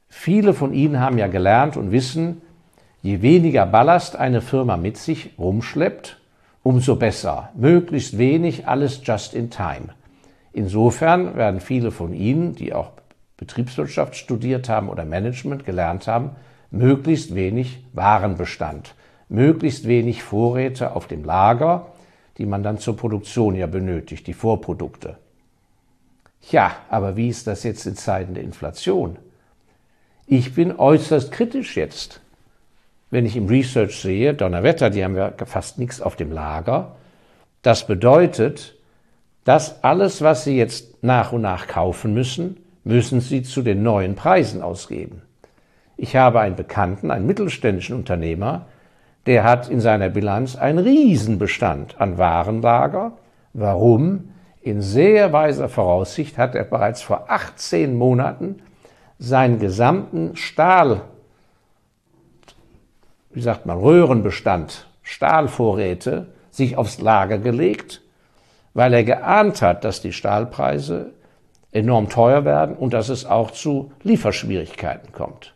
Viele 0.09 0.55
von 0.55 0.73
Ihnen 0.73 1.01
haben 1.01 1.19
ja 1.19 1.27
gelernt 1.27 1.77
und 1.77 1.93
wissen, 1.93 2.41
je 3.03 3.23
weniger 3.23 3.67
Ballast 3.67 4.17
eine 4.17 4.41
Firma 4.41 4.77
mit 4.77 4.97
sich 4.97 5.31
rumschleppt, 5.39 6.19
umso 6.63 6.97
besser. 6.97 7.51
Möglichst 7.55 8.19
wenig, 8.19 8.67
alles 8.67 9.01
just 9.05 9.35
in 9.35 9.51
time. 9.51 9.91
Insofern 10.53 11.37
werden 11.37 11.61
viele 11.61 11.91
von 11.91 12.13
Ihnen, 12.13 12.55
die 12.55 12.73
auch 12.75 12.91
Betriebswirtschaft 13.37 14.17
studiert 14.17 14.69
haben 14.69 14.89
oder 14.89 15.05
Management 15.05 15.65
gelernt 15.65 16.07
haben, 16.09 16.33
möglichst 16.71 17.35
wenig 17.35 17.85
Warenbestand, 17.93 18.95
möglichst 19.29 19.87
wenig 19.87 20.23
Vorräte 20.23 20.95
auf 20.95 21.07
dem 21.07 21.25
Lager, 21.25 21.87
die 22.37 22.47
man 22.47 22.63
dann 22.63 22.79
zur 22.79 22.97
Produktion 22.97 23.55
ja 23.55 23.67
benötigt, 23.67 24.27
die 24.27 24.35
Vorprodukte. 24.35 25.17
Ja, 26.51 26.77
aber 26.89 27.17
wie 27.17 27.29
ist 27.29 27.47
das 27.47 27.63
jetzt 27.63 27.87
in 27.87 27.97
Zeiten 27.97 28.35
der 28.35 28.43
Inflation? 28.43 29.17
Ich 30.27 30.55
bin 30.55 30.77
äußerst 30.77 31.33
kritisch 31.33 31.77
jetzt. 31.77 32.21
Wenn 33.11 33.27
ich 33.27 33.37
im 33.37 33.47
Research 33.47 34.01
sehe, 34.01 34.35
Donnerwetter, 34.35 34.91
die 34.91 35.03
haben 35.03 35.17
ja 35.17 35.33
fast 35.45 35.79
nichts 35.79 36.01
auf 36.01 36.17
dem 36.17 36.31
Lager. 36.31 36.97
Das 37.63 37.87
bedeutet, 37.87 38.77
dass 39.45 39.83
alles, 39.83 40.21
was 40.21 40.45
Sie 40.45 40.57
jetzt 40.57 41.03
nach 41.03 41.33
und 41.33 41.41
nach 41.41 41.67
kaufen 41.69 42.13
müssen, 42.13 42.59
müssen 42.85 43.21
Sie 43.21 43.43
zu 43.43 43.63
den 43.63 43.83
neuen 43.83 44.15
Preisen 44.15 44.63
ausgeben. 44.63 45.23
Ich 45.97 46.17
habe 46.17 46.41
einen 46.41 46.55
Bekannten, 46.55 47.11
einen 47.11 47.27
mittelständischen 47.27 47.97
Unternehmer, 47.97 48.67
der 49.27 49.45
hat 49.45 49.69
in 49.69 49.81
seiner 49.81 50.09
Bilanz 50.09 50.57
einen 50.57 50.79
Riesenbestand 50.79 52.01
an 52.01 52.19
Warenlager. 52.19 53.13
Warum? 53.53 54.31
In 54.63 54.81
sehr 54.81 55.33
weiser 55.33 55.69
Voraussicht 55.69 56.39
hat 56.39 56.55
er 56.55 56.65
bereits 56.65 57.03
vor 57.03 57.25
18 57.29 57.97
Monaten 57.97 58.57
seinen 59.19 59.59
gesamten 59.59 60.37
Stahl, 60.37 61.03
wie 63.39 63.43
sagt 63.43 63.67
man, 63.67 63.79
Röhrenbestand, 63.79 64.89
Stahlvorräte 65.05 66.27
sich 66.51 66.77
aufs 66.77 67.01
Lager 67.01 67.39
gelegt, 67.39 68.01
weil 68.75 68.93
er 68.93 69.05
geahnt 69.05 69.63
hat, 69.63 69.85
dass 69.85 70.03
die 70.03 70.13
Stahlpreise 70.13 71.13
enorm 71.71 72.09
teuer 72.09 72.45
werden 72.45 72.75
und 72.75 72.95
dass 72.95 73.11
es 73.11 73.27
auch 73.27 73.53
zu 73.53 73.93
Lieferschwierigkeiten 74.03 75.13
kommt. 75.13 75.55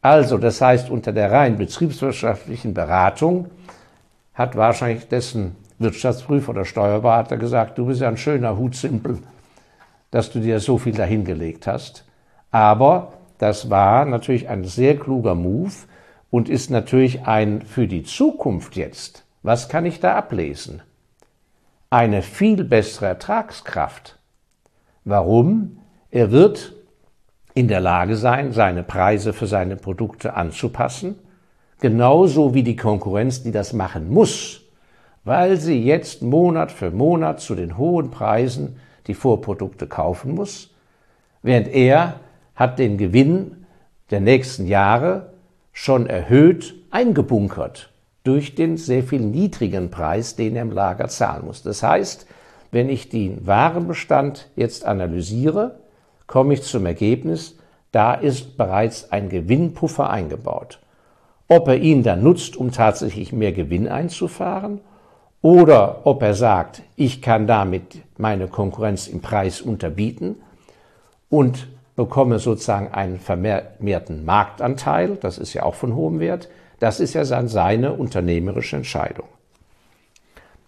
Also, 0.00 0.38
das 0.38 0.62
heißt, 0.62 0.88
unter 0.88 1.12
der 1.12 1.30
rein 1.30 1.58
betriebswirtschaftlichen 1.58 2.72
Beratung 2.72 3.50
hat 4.32 4.56
wahrscheinlich 4.56 5.08
dessen 5.08 5.56
Wirtschaftsprüfer 5.78 6.52
oder 6.52 6.64
Steuerberater 6.64 7.36
gesagt, 7.36 7.76
du 7.76 7.84
bist 7.84 8.00
ja 8.00 8.08
ein 8.08 8.16
schöner 8.16 8.56
Hutsimpel, 8.56 9.18
dass 10.10 10.30
du 10.30 10.40
dir 10.40 10.58
so 10.58 10.78
viel 10.78 10.94
dahingelegt 10.94 11.66
hast. 11.66 12.06
Aber 12.50 13.12
das 13.36 13.68
war 13.68 14.06
natürlich 14.06 14.48
ein 14.48 14.64
sehr 14.64 14.96
kluger 14.96 15.34
Move 15.34 15.74
und 16.30 16.48
ist 16.48 16.70
natürlich 16.70 17.26
ein 17.26 17.62
für 17.62 17.86
die 17.86 18.02
Zukunft 18.02 18.76
jetzt. 18.76 19.24
Was 19.42 19.68
kann 19.68 19.86
ich 19.86 20.00
da 20.00 20.16
ablesen? 20.16 20.82
Eine 21.90 22.22
viel 22.22 22.64
bessere 22.64 23.06
Ertragskraft. 23.06 24.18
Warum? 25.04 25.78
Er 26.10 26.30
wird 26.30 26.74
in 27.54 27.68
der 27.68 27.80
Lage 27.80 28.16
sein, 28.16 28.52
seine 28.52 28.82
Preise 28.82 29.32
für 29.32 29.46
seine 29.46 29.76
Produkte 29.76 30.34
anzupassen, 30.34 31.18
genauso 31.80 32.54
wie 32.54 32.62
die 32.62 32.76
Konkurrenz, 32.76 33.42
die 33.42 33.52
das 33.52 33.72
machen 33.72 34.10
muss, 34.10 34.62
weil 35.24 35.56
sie 35.56 35.82
jetzt 35.82 36.22
Monat 36.22 36.70
für 36.70 36.90
Monat 36.90 37.40
zu 37.40 37.54
den 37.54 37.76
hohen 37.76 38.10
Preisen 38.10 38.76
die 39.06 39.14
Vorprodukte 39.14 39.86
kaufen 39.86 40.34
muss, 40.34 40.70
während 41.42 41.68
er 41.68 42.20
hat 42.54 42.78
den 42.78 42.98
Gewinn 42.98 43.66
der 44.10 44.20
nächsten 44.20 44.66
Jahre 44.66 45.32
schon 45.80 46.08
erhöht 46.08 46.74
eingebunkert 46.90 47.90
durch 48.24 48.56
den 48.56 48.76
sehr 48.76 49.04
viel 49.04 49.20
niedrigen 49.20 49.92
Preis, 49.92 50.34
den 50.34 50.56
er 50.56 50.62
im 50.62 50.72
Lager 50.72 51.06
zahlen 51.06 51.46
muss. 51.46 51.62
Das 51.62 51.84
heißt, 51.84 52.26
wenn 52.72 52.88
ich 52.88 53.10
den 53.10 53.46
Warenbestand 53.46 54.50
jetzt 54.56 54.84
analysiere, 54.84 55.78
komme 56.26 56.54
ich 56.54 56.62
zum 56.62 56.84
Ergebnis, 56.84 57.58
da 57.92 58.12
ist 58.12 58.56
bereits 58.56 59.12
ein 59.12 59.28
Gewinnpuffer 59.28 60.10
eingebaut. 60.10 60.80
Ob 61.46 61.68
er 61.68 61.76
ihn 61.76 62.02
dann 62.02 62.24
nutzt, 62.24 62.56
um 62.56 62.72
tatsächlich 62.72 63.32
mehr 63.32 63.52
Gewinn 63.52 63.86
einzufahren, 63.86 64.80
oder 65.42 66.04
ob 66.08 66.22
er 66.22 66.34
sagt, 66.34 66.82
ich 66.96 67.22
kann 67.22 67.46
damit 67.46 68.02
meine 68.16 68.48
Konkurrenz 68.48 69.06
im 69.06 69.20
Preis 69.20 69.60
unterbieten 69.60 70.34
und 71.30 71.68
bekomme 71.98 72.38
sozusagen 72.38 72.94
einen 72.94 73.18
vermehrten 73.18 74.24
Marktanteil, 74.24 75.16
das 75.16 75.36
ist 75.36 75.52
ja 75.52 75.64
auch 75.64 75.74
von 75.74 75.96
hohem 75.96 76.20
Wert, 76.20 76.48
das 76.78 77.00
ist 77.00 77.14
ja 77.14 77.24
dann 77.24 77.48
seine 77.48 77.92
unternehmerische 77.92 78.76
Entscheidung. 78.76 79.26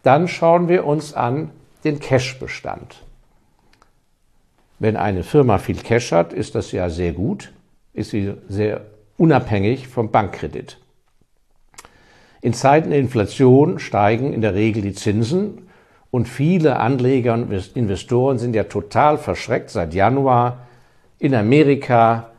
Dann 0.02 0.26
schauen 0.26 0.68
wir 0.68 0.84
uns 0.84 1.14
an 1.14 1.52
den 1.84 2.00
Cash-Bestand. 2.00 3.04
Wenn 4.80 4.96
eine 4.96 5.22
Firma 5.22 5.58
viel 5.58 5.76
Cash 5.76 6.10
hat, 6.10 6.32
ist 6.32 6.56
das 6.56 6.72
ja 6.72 6.90
sehr 6.90 7.12
gut, 7.12 7.52
ist 7.92 8.10
sie 8.10 8.34
sehr 8.48 8.80
unabhängig 9.16 9.86
vom 9.86 10.10
Bankkredit. 10.10 10.78
In 12.40 12.54
Zeiten 12.54 12.90
der 12.90 12.98
Inflation 12.98 13.78
steigen 13.78 14.32
in 14.32 14.40
der 14.40 14.54
Regel 14.54 14.82
die 14.82 14.94
Zinsen 14.94 15.68
und 16.10 16.28
viele 16.28 16.80
Anleger 16.80 17.34
und 17.34 17.52
Investoren 17.76 18.38
sind 18.38 18.56
ja 18.56 18.64
total 18.64 19.16
verschreckt 19.16 19.70
seit 19.70 19.94
Januar. 19.94 20.66
In 21.20 21.34
Amerika, 21.34 22.30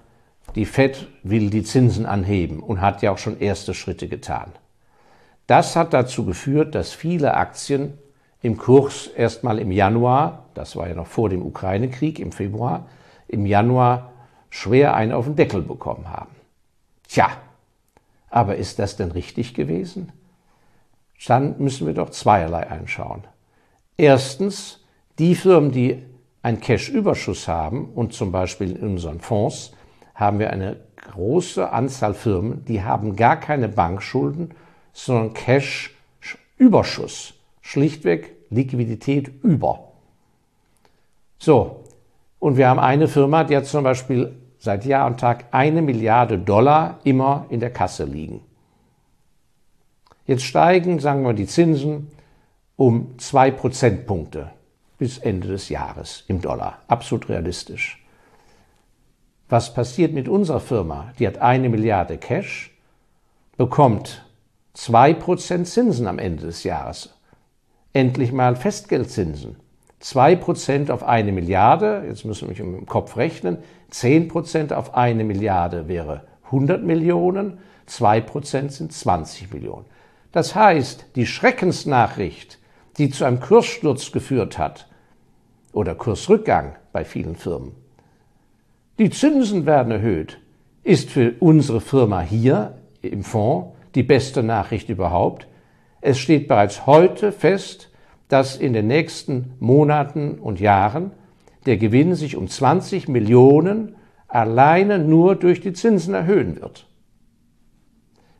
die 0.56 0.66
Fed 0.66 1.08
will 1.22 1.52
die 1.52 1.62
Zinsen 1.62 2.08
anheben 2.08 2.62
und 2.62 2.82
hat 2.82 3.04
ja 3.04 3.12
auch 3.12 3.20
schon 3.20 3.40
erste 3.40 3.76
Schritte 3.76 4.08
getan. 4.08 4.52
Das 5.46 5.76
hat 5.76 5.94
dazu 5.94 6.26
geführt, 6.26 6.74
dass 6.74 6.92
viele 6.92 7.36
Aktien 7.36 8.00
im 8.42 8.58
Kurs 8.58 9.06
erstmal 9.06 9.60
im 9.60 9.72
Januar, 9.72 10.46
das 10.56 10.76
war 10.76 10.88
ja 10.88 10.96
noch 10.96 11.06
vor 11.06 11.30
dem 11.30 11.46
Ukraine-Krieg 11.46 12.18
im 12.18 12.32
Februar, 12.32 12.88
im 13.28 13.46
Januar 13.46 14.14
schwer 14.50 14.96
einen 14.96 15.12
auf 15.12 15.26
den 15.26 15.36
Deckel 15.36 15.62
bekommen 15.62 16.10
haben. 16.10 16.36
Tja, 17.08 17.30
aber 18.32 18.56
ist 18.56 18.80
das 18.80 18.96
denn 18.96 19.12
richtig 19.12 19.54
gewesen? 19.54 20.12
Dann 21.28 21.56
müssen 21.60 21.86
wir 21.86 21.94
doch 21.94 22.10
zweierlei 22.10 22.68
anschauen. 22.68 23.26
Erstens, 23.96 24.80
die 25.20 25.36
Firmen, 25.36 25.72
die 25.72 26.04
einen 26.42 26.60
Cash-Überschuss 26.60 27.48
haben 27.48 27.90
und 27.94 28.14
zum 28.14 28.32
Beispiel 28.32 28.76
in 28.76 28.94
unseren 28.94 29.20
Fonds 29.20 29.74
haben 30.16 30.40
wir 30.40 30.52
eine 30.52 30.78
große 30.96 31.72
Anzahl 31.72 32.14
Firmen, 32.14 32.66
die 32.66 32.84
haben 32.84 33.16
gar 33.16 33.40
keine 33.40 33.68
Bankschulden, 33.68 34.54
sondern 34.94 35.34
Cash-Überschuss 35.34 37.34
schlichtweg 37.62 38.36
Liquidität 38.50 39.32
über. 39.44 39.92
So, 41.38 41.84
und 42.40 42.58
wir 42.58 42.68
haben 42.68 42.80
eine 42.80 43.08
Firma, 43.08 43.44
die 43.44 43.56
hat 43.56 43.66
zum 43.66 43.84
Beispiel 43.84 44.36
seit 44.58 44.86
Jahr 44.86 45.08
und 45.08 45.20
Tag 45.20 45.46
eine 45.52 45.82
Milliarde 45.82 46.38
Dollar 46.38 47.00
immer 47.04 47.46
in 47.50 47.60
der 47.60 47.72
Kasse 47.72 48.04
liegen. 48.04 48.42
Jetzt 50.26 50.44
steigen, 50.44 51.00
sagen 51.00 51.24
wir, 51.24 51.34
die 51.34 51.48
Zinsen 51.48 52.10
um 52.76 53.18
zwei 53.18 53.52
Prozentpunkte 53.52 54.52
bis 55.02 55.18
Ende 55.18 55.48
des 55.48 55.70
Jahres 55.70 56.24
im 56.28 56.42
Dollar. 56.42 56.78
Absolut 56.88 57.28
realistisch. 57.28 58.06
Was 59.50 59.74
passiert 59.74 60.14
mit 60.14 60.30
unserer 60.30 60.60
Firma? 60.60 61.12
Die 61.18 61.26
hat 61.26 61.40
eine 61.40 61.70
Milliarde 61.70 62.20
Cash, 62.20 62.72
bekommt 63.58 64.24
2% 64.78 65.64
Zinsen 65.64 66.06
am 66.06 66.20
Ende 66.20 66.46
des 66.46 66.64
Jahres. 66.64 67.16
Endlich 67.94 68.32
mal 68.32 68.56
Festgeldzinsen. 68.56 69.56
2% 70.04 70.92
auf 70.92 71.02
eine 71.02 71.32
Milliarde, 71.32 72.04
jetzt 72.08 72.24
müssen 72.24 72.48
wir 72.48 72.60
im 72.60 72.86
Kopf 72.86 73.18
rechnen, 73.18 73.58
10% 73.92 74.72
auf 74.72 74.94
eine 74.94 75.24
Milliarde 75.24 75.88
wäre 75.88 76.26
100 76.44 76.84
Millionen, 76.84 77.58
2% 77.90 78.70
sind 78.70 78.94
20 78.94 79.52
Millionen. 79.52 79.86
Das 80.32 80.54
heißt, 80.54 81.08
die 81.16 81.26
Schreckensnachricht, 81.26 82.60
die 83.00 83.10
zu 83.10 83.26
einem 83.26 83.40
Kurssturz 83.40 84.12
geführt 84.12 84.60
hat, 84.60 84.86
oder 85.72 85.96
Kursrückgang 85.96 86.76
bei 86.92 87.06
vielen 87.06 87.36
Firmen, 87.36 87.74
die 89.00 89.10
Zinsen 89.10 89.66
werden 89.66 89.92
erhöht, 89.92 90.40
ist 90.84 91.10
für 91.10 91.34
unsere 91.40 91.82
Firma 91.82 92.22
hier 92.22 92.78
im 93.02 93.24
Fonds 93.24 93.76
die 93.96 94.04
beste 94.04 94.44
Nachricht 94.44 94.90
überhaupt. 94.90 95.48
Es 96.02 96.20
steht 96.20 96.48
bereits 96.48 96.86
heute 96.86 97.32
fest, 97.32 97.90
dass 98.28 98.58
in 98.58 98.74
den 98.74 98.88
nächsten 98.88 99.54
Monaten 99.60 100.40
und 100.40 100.60
Jahren 100.60 101.12
der 101.66 101.78
Gewinn 101.78 102.16
sich 102.16 102.36
um 102.36 102.48
20 102.48 103.08
Millionen 103.08 103.96
alleine 104.28 105.00
nur 105.00 105.36
durch 105.36 105.62
die 105.62 105.74
Zinsen 105.74 106.14
erhöhen 106.14 106.62
wird. 106.62 106.88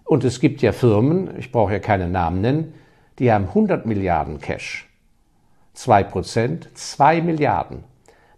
Und 0.04 0.24
es 0.24 0.40
gibt 0.40 0.62
ja 0.62 0.74
Firmen, 0.74 1.38
ich 1.40 1.52
brauche 1.52 1.74
ja 1.74 1.80
keine 1.80 2.08
Namen 2.08 2.42
nennen, 2.42 2.74
die 3.18 3.32
haben 3.32 3.46
100 3.46 3.86
Milliarden 3.86 4.40
Cash. 4.40 4.91
2 5.74 6.04
Prozent, 6.04 6.70
2 6.74 7.22
Milliarden. 7.22 7.84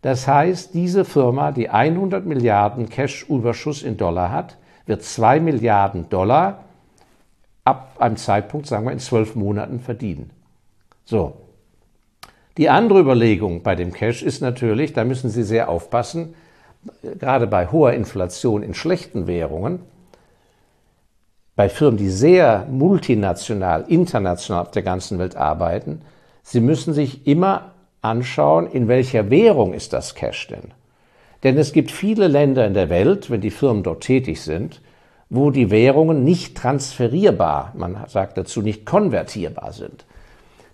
Das 0.02 0.28
heißt, 0.28 0.74
diese 0.74 1.06
Firma, 1.06 1.52
die 1.52 1.70
100 1.70 2.26
Milliarden 2.26 2.90
Cash-Überschuss 2.90 3.84
in 3.84 3.98
Dollar 3.98 4.32
hat, 4.32 4.58
wird 4.86 5.04
2 5.04 5.40
Milliarden 5.40 6.10
Dollar 6.10 6.66
ab 7.64 7.96
einem 8.00 8.18
Zeitpunkt, 8.18 8.68
sagen 8.68 8.86
wir 8.86 8.92
in 8.92 9.00
zwölf 9.00 9.36
Monaten, 9.36 9.80
verdienen. 9.80 10.32
So. 11.06 11.38
Die 12.58 12.70
andere 12.70 13.00
Überlegung 13.00 13.64
bei 13.64 13.76
dem 13.76 13.94
Cash 13.94 14.22
ist 14.22 14.42
natürlich, 14.42 14.94
da 14.94 15.04
müssen 15.06 15.30
Sie 15.30 15.44
sehr 15.44 15.70
aufpassen, 15.70 16.36
gerade 17.20 17.48
bei 17.48 17.68
hoher 17.68 17.94
Inflation 17.94 18.62
in 18.62 18.74
schlechten 18.74 19.26
Währungen, 19.26 19.80
bei 21.56 21.70
Firmen, 21.70 21.98
die 21.98 22.10
sehr 22.10 22.68
multinational, 22.70 23.86
international 23.88 24.64
auf 24.64 24.72
der 24.72 24.84
ganzen 24.84 25.18
Welt 25.20 25.36
arbeiten, 25.36 26.02
Sie 26.44 26.60
müssen 26.60 26.94
sich 26.94 27.26
immer 27.26 27.72
anschauen, 28.02 28.68
in 28.68 28.88
welcher 28.88 29.30
Währung 29.30 29.74
ist 29.74 29.94
das 29.94 30.14
Cash 30.14 30.48
denn? 30.48 30.74
Denn 31.44 31.58
es 31.58 31.74
gibt 31.74 31.92
viele 31.92 32.28
Länder 32.28 32.68
in 32.68 32.74
der 32.74 32.90
Welt, 32.90 33.30
wenn 33.30 33.42
die 33.42 33.50
Firmen 33.50 33.84
dort 33.84 34.04
tätig 34.04 34.42
sind, 34.42 34.82
wo 35.30 35.50
die 35.50 35.72
Währungen 35.72 36.24
nicht 36.24 36.56
transferierbar, 36.56 37.74
man 37.76 37.98
sagt 38.08 38.38
dazu 38.38 38.62
nicht 38.62 38.86
konvertierbar 38.86 39.74
sind. 39.74 40.06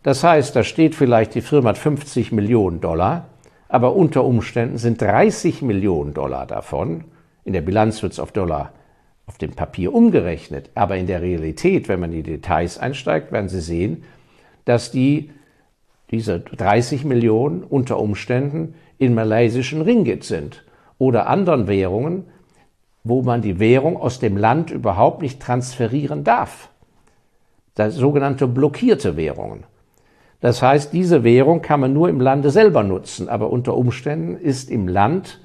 Das 0.03 0.23
heißt, 0.23 0.55
da 0.55 0.63
steht 0.63 0.95
vielleicht, 0.95 1.35
die 1.35 1.41
Firma 1.41 1.69
hat 1.69 1.77
50 1.77 2.31
Millionen 2.31 2.81
Dollar, 2.81 3.29
aber 3.67 3.95
unter 3.95 4.23
Umständen 4.23 4.77
sind 4.77 5.01
30 5.01 5.61
Millionen 5.61 6.13
Dollar 6.13 6.45
davon, 6.45 7.05
in 7.45 7.53
der 7.53 7.61
Bilanz 7.61 8.03
wird 8.03 8.13
es 8.13 8.19
auf 8.19 8.31
Dollar 8.31 8.73
auf 9.25 9.37
dem 9.37 9.51
Papier 9.51 9.93
umgerechnet, 9.93 10.71
aber 10.75 10.97
in 10.97 11.07
der 11.07 11.21
Realität, 11.21 11.87
wenn 11.87 11.99
man 11.99 12.11
in 12.11 12.23
die 12.23 12.31
Details 12.31 12.77
einsteigt, 12.79 13.31
werden 13.31 13.47
Sie 13.47 13.61
sehen, 13.61 14.03
dass 14.65 14.91
die 14.91 15.29
diese 16.11 16.39
30 16.39 17.05
Millionen 17.05 17.63
unter 17.63 17.99
Umständen 17.99 18.75
in 18.97 19.13
malaysischen 19.13 19.81
Ringgit 19.81 20.23
sind 20.23 20.63
oder 20.97 21.27
anderen 21.27 21.67
Währungen, 21.67 22.25
wo 23.03 23.21
man 23.21 23.41
die 23.41 23.59
Währung 23.59 23.97
aus 23.97 24.19
dem 24.19 24.35
Land 24.37 24.71
überhaupt 24.71 25.21
nicht 25.21 25.41
transferieren 25.41 26.23
darf. 26.23 26.69
Das 27.75 27.95
sogenannte 27.95 28.47
blockierte 28.47 29.15
Währungen. 29.15 29.63
Das 30.41 30.61
heißt, 30.61 30.93
diese 30.93 31.23
Währung 31.23 31.61
kann 31.61 31.79
man 31.79 31.93
nur 31.93 32.09
im 32.09 32.21
Lande 32.21 32.49
selber 32.49 32.83
nutzen, 32.83 33.29
aber 33.29 33.49
unter 33.49 33.75
Umständen 33.75 34.35
ist 34.35 34.69
im 34.69 34.87
Land 34.87 35.39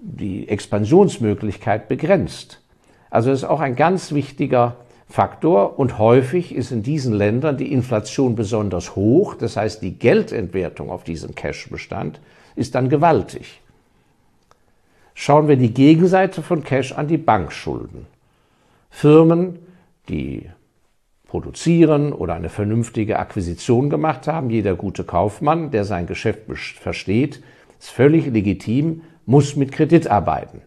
die 0.00 0.48
Expansionsmöglichkeit 0.48 1.88
begrenzt. 1.88 2.62
Also 3.10 3.30
ist 3.30 3.44
auch 3.44 3.60
ein 3.60 3.76
ganz 3.76 4.12
wichtiger 4.12 4.76
Faktor 5.10 5.78
und 5.78 5.98
häufig 5.98 6.54
ist 6.54 6.70
in 6.70 6.84
diesen 6.84 7.12
Ländern 7.12 7.56
die 7.56 7.72
Inflation 7.72 8.36
besonders 8.36 8.94
hoch, 8.94 9.34
das 9.34 9.56
heißt 9.56 9.82
die 9.82 9.98
Geldentwertung 9.98 10.88
auf 10.88 11.02
diesem 11.02 11.34
Cash-Bestand 11.34 12.20
ist 12.54 12.74
dann 12.76 12.88
gewaltig. 12.88 13.60
Schauen 15.14 15.48
wir 15.48 15.56
die 15.56 15.74
Gegenseite 15.74 16.42
von 16.42 16.62
Cash 16.62 16.92
an 16.92 17.08
die 17.08 17.18
Bankschulden. 17.18 18.06
Firmen, 18.88 19.58
die 20.08 20.48
produzieren 21.26 22.12
oder 22.12 22.34
eine 22.34 22.48
vernünftige 22.48 23.18
Akquisition 23.18 23.90
gemacht 23.90 24.28
haben, 24.28 24.48
jeder 24.50 24.74
gute 24.74 25.04
Kaufmann, 25.04 25.70
der 25.70 25.84
sein 25.84 26.06
Geschäft 26.06 26.42
versteht, 26.80 27.42
ist 27.78 27.90
völlig 27.90 28.26
legitim, 28.26 29.02
muss 29.26 29.56
mit 29.56 29.72
Kredit 29.72 30.06
arbeiten. 30.08 30.60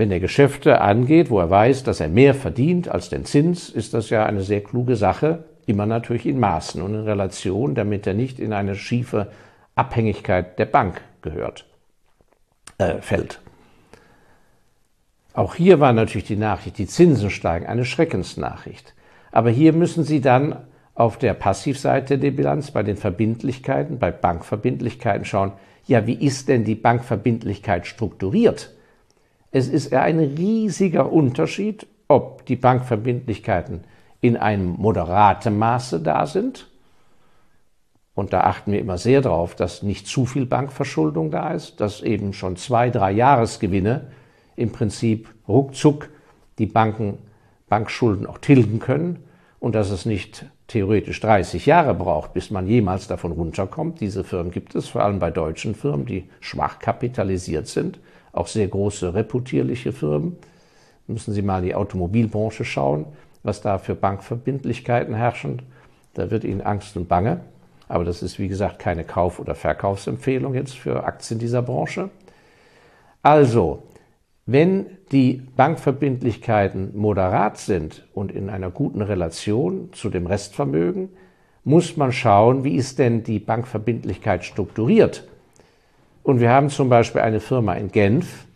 Wenn 0.00 0.10
er 0.10 0.18
Geschäfte 0.18 0.80
angeht, 0.80 1.28
wo 1.28 1.40
er 1.40 1.50
weiß, 1.50 1.82
dass 1.82 2.00
er 2.00 2.08
mehr 2.08 2.32
verdient 2.32 2.88
als 2.88 3.10
den 3.10 3.26
Zins, 3.26 3.68
ist 3.68 3.92
das 3.92 4.08
ja 4.08 4.24
eine 4.24 4.40
sehr 4.40 4.62
kluge 4.62 4.96
Sache, 4.96 5.44
immer 5.66 5.84
natürlich 5.84 6.24
in 6.24 6.40
Maßen 6.40 6.80
und 6.80 6.94
in 6.94 7.02
Relation, 7.02 7.74
damit 7.74 8.06
er 8.06 8.14
nicht 8.14 8.40
in 8.40 8.54
eine 8.54 8.76
schiefe 8.76 9.30
Abhängigkeit 9.74 10.58
der 10.58 10.64
Bank 10.64 11.02
gehört, 11.20 11.66
äh, 12.78 13.02
fällt. 13.02 13.40
Auch 15.34 15.54
hier 15.54 15.80
war 15.80 15.92
natürlich 15.92 16.28
die 16.28 16.36
Nachricht, 16.36 16.78
die 16.78 16.86
Zinsen 16.86 17.28
steigen, 17.28 17.66
eine 17.66 17.84
Schreckensnachricht. 17.84 18.94
Aber 19.32 19.50
hier 19.50 19.74
müssen 19.74 20.04
Sie 20.04 20.22
dann 20.22 20.56
auf 20.94 21.18
der 21.18 21.34
Passivseite 21.34 22.16
der 22.16 22.30
Bilanz 22.30 22.70
bei 22.70 22.82
den 22.82 22.96
Verbindlichkeiten, 22.96 23.98
bei 23.98 24.12
Bankverbindlichkeiten 24.12 25.26
schauen, 25.26 25.52
ja, 25.86 26.06
wie 26.06 26.14
ist 26.14 26.48
denn 26.48 26.64
die 26.64 26.74
Bankverbindlichkeit 26.74 27.86
strukturiert? 27.86 28.70
Es 29.52 29.68
ist 29.68 29.92
ein 29.92 30.18
riesiger 30.20 31.12
Unterschied, 31.12 31.86
ob 32.08 32.46
die 32.46 32.56
Bankverbindlichkeiten 32.56 33.84
in 34.20 34.36
einem 34.36 34.76
moderaten 34.78 35.58
Maße 35.58 36.00
da 36.00 36.26
sind. 36.26 36.68
Und 38.14 38.32
da 38.32 38.42
achten 38.42 38.72
wir 38.72 38.80
immer 38.80 38.98
sehr 38.98 39.22
darauf, 39.22 39.54
dass 39.54 39.82
nicht 39.82 40.06
zu 40.06 40.26
viel 40.26 40.46
Bankverschuldung 40.46 41.30
da 41.30 41.52
ist, 41.52 41.80
dass 41.80 42.02
eben 42.02 42.32
schon 42.32 42.56
zwei, 42.56 42.90
drei 42.90 43.12
Jahresgewinne 43.12 44.08
im 44.56 44.72
Prinzip 44.72 45.28
ruckzuck 45.48 46.10
die 46.58 46.66
Banken 46.66 47.18
Bankschulden 47.68 48.26
auch 48.26 48.38
tilgen 48.38 48.78
können 48.78 49.24
und 49.58 49.74
dass 49.74 49.90
es 49.90 50.04
nicht 50.04 50.44
theoretisch 50.66 51.20
30 51.20 51.66
Jahre 51.66 51.94
braucht, 51.94 52.34
bis 52.34 52.50
man 52.50 52.66
jemals 52.66 53.06
davon 53.06 53.32
runterkommt. 53.32 54.00
Diese 54.00 54.22
Firmen 54.22 54.52
gibt 54.52 54.74
es, 54.74 54.88
vor 54.88 55.02
allem 55.02 55.18
bei 55.18 55.30
deutschen 55.30 55.74
Firmen, 55.74 56.04
die 56.04 56.28
schwach 56.40 56.78
kapitalisiert 56.78 57.68
sind 57.68 58.00
auch 58.32 58.46
sehr 58.46 58.68
große 58.68 59.14
reputierliche 59.14 59.92
Firmen. 59.92 60.36
Müssen 61.06 61.34
Sie 61.34 61.42
mal 61.42 61.58
in 61.58 61.64
die 61.64 61.74
Automobilbranche 61.74 62.64
schauen, 62.64 63.06
was 63.42 63.60
da 63.60 63.78
für 63.78 63.94
Bankverbindlichkeiten 63.94 65.14
herrschen. 65.14 65.62
Da 66.14 66.30
wird 66.30 66.44
Ihnen 66.44 66.60
Angst 66.60 66.96
und 66.96 67.08
Bange. 67.08 67.40
Aber 67.88 68.04
das 68.04 68.22
ist, 68.22 68.38
wie 68.38 68.48
gesagt, 68.48 68.78
keine 68.78 69.04
Kauf- 69.04 69.40
oder 69.40 69.54
Verkaufsempfehlung 69.54 70.54
jetzt 70.54 70.78
für 70.78 71.04
Aktien 71.04 71.40
dieser 71.40 71.62
Branche. 71.62 72.10
Also, 73.22 73.82
wenn 74.46 74.86
die 75.12 75.42
Bankverbindlichkeiten 75.56 76.96
moderat 76.96 77.58
sind 77.58 78.08
und 78.14 78.32
in 78.32 78.48
einer 78.48 78.70
guten 78.70 79.02
Relation 79.02 79.92
zu 79.92 80.08
dem 80.08 80.26
Restvermögen, 80.26 81.10
muss 81.64 81.96
man 81.96 82.12
schauen, 82.12 82.64
wie 82.64 82.76
ist 82.76 82.98
denn 82.98 83.22
die 83.22 83.38
Bankverbindlichkeit 83.38 84.44
strukturiert. 84.44 85.28
Und 86.22 86.40
wir 86.40 86.50
haben 86.50 86.70
zum 86.70 86.88
Beispiel 86.88 87.20
eine 87.22 87.40
Firma 87.40 87.74
in 87.74 87.90
Genf, 87.90 88.46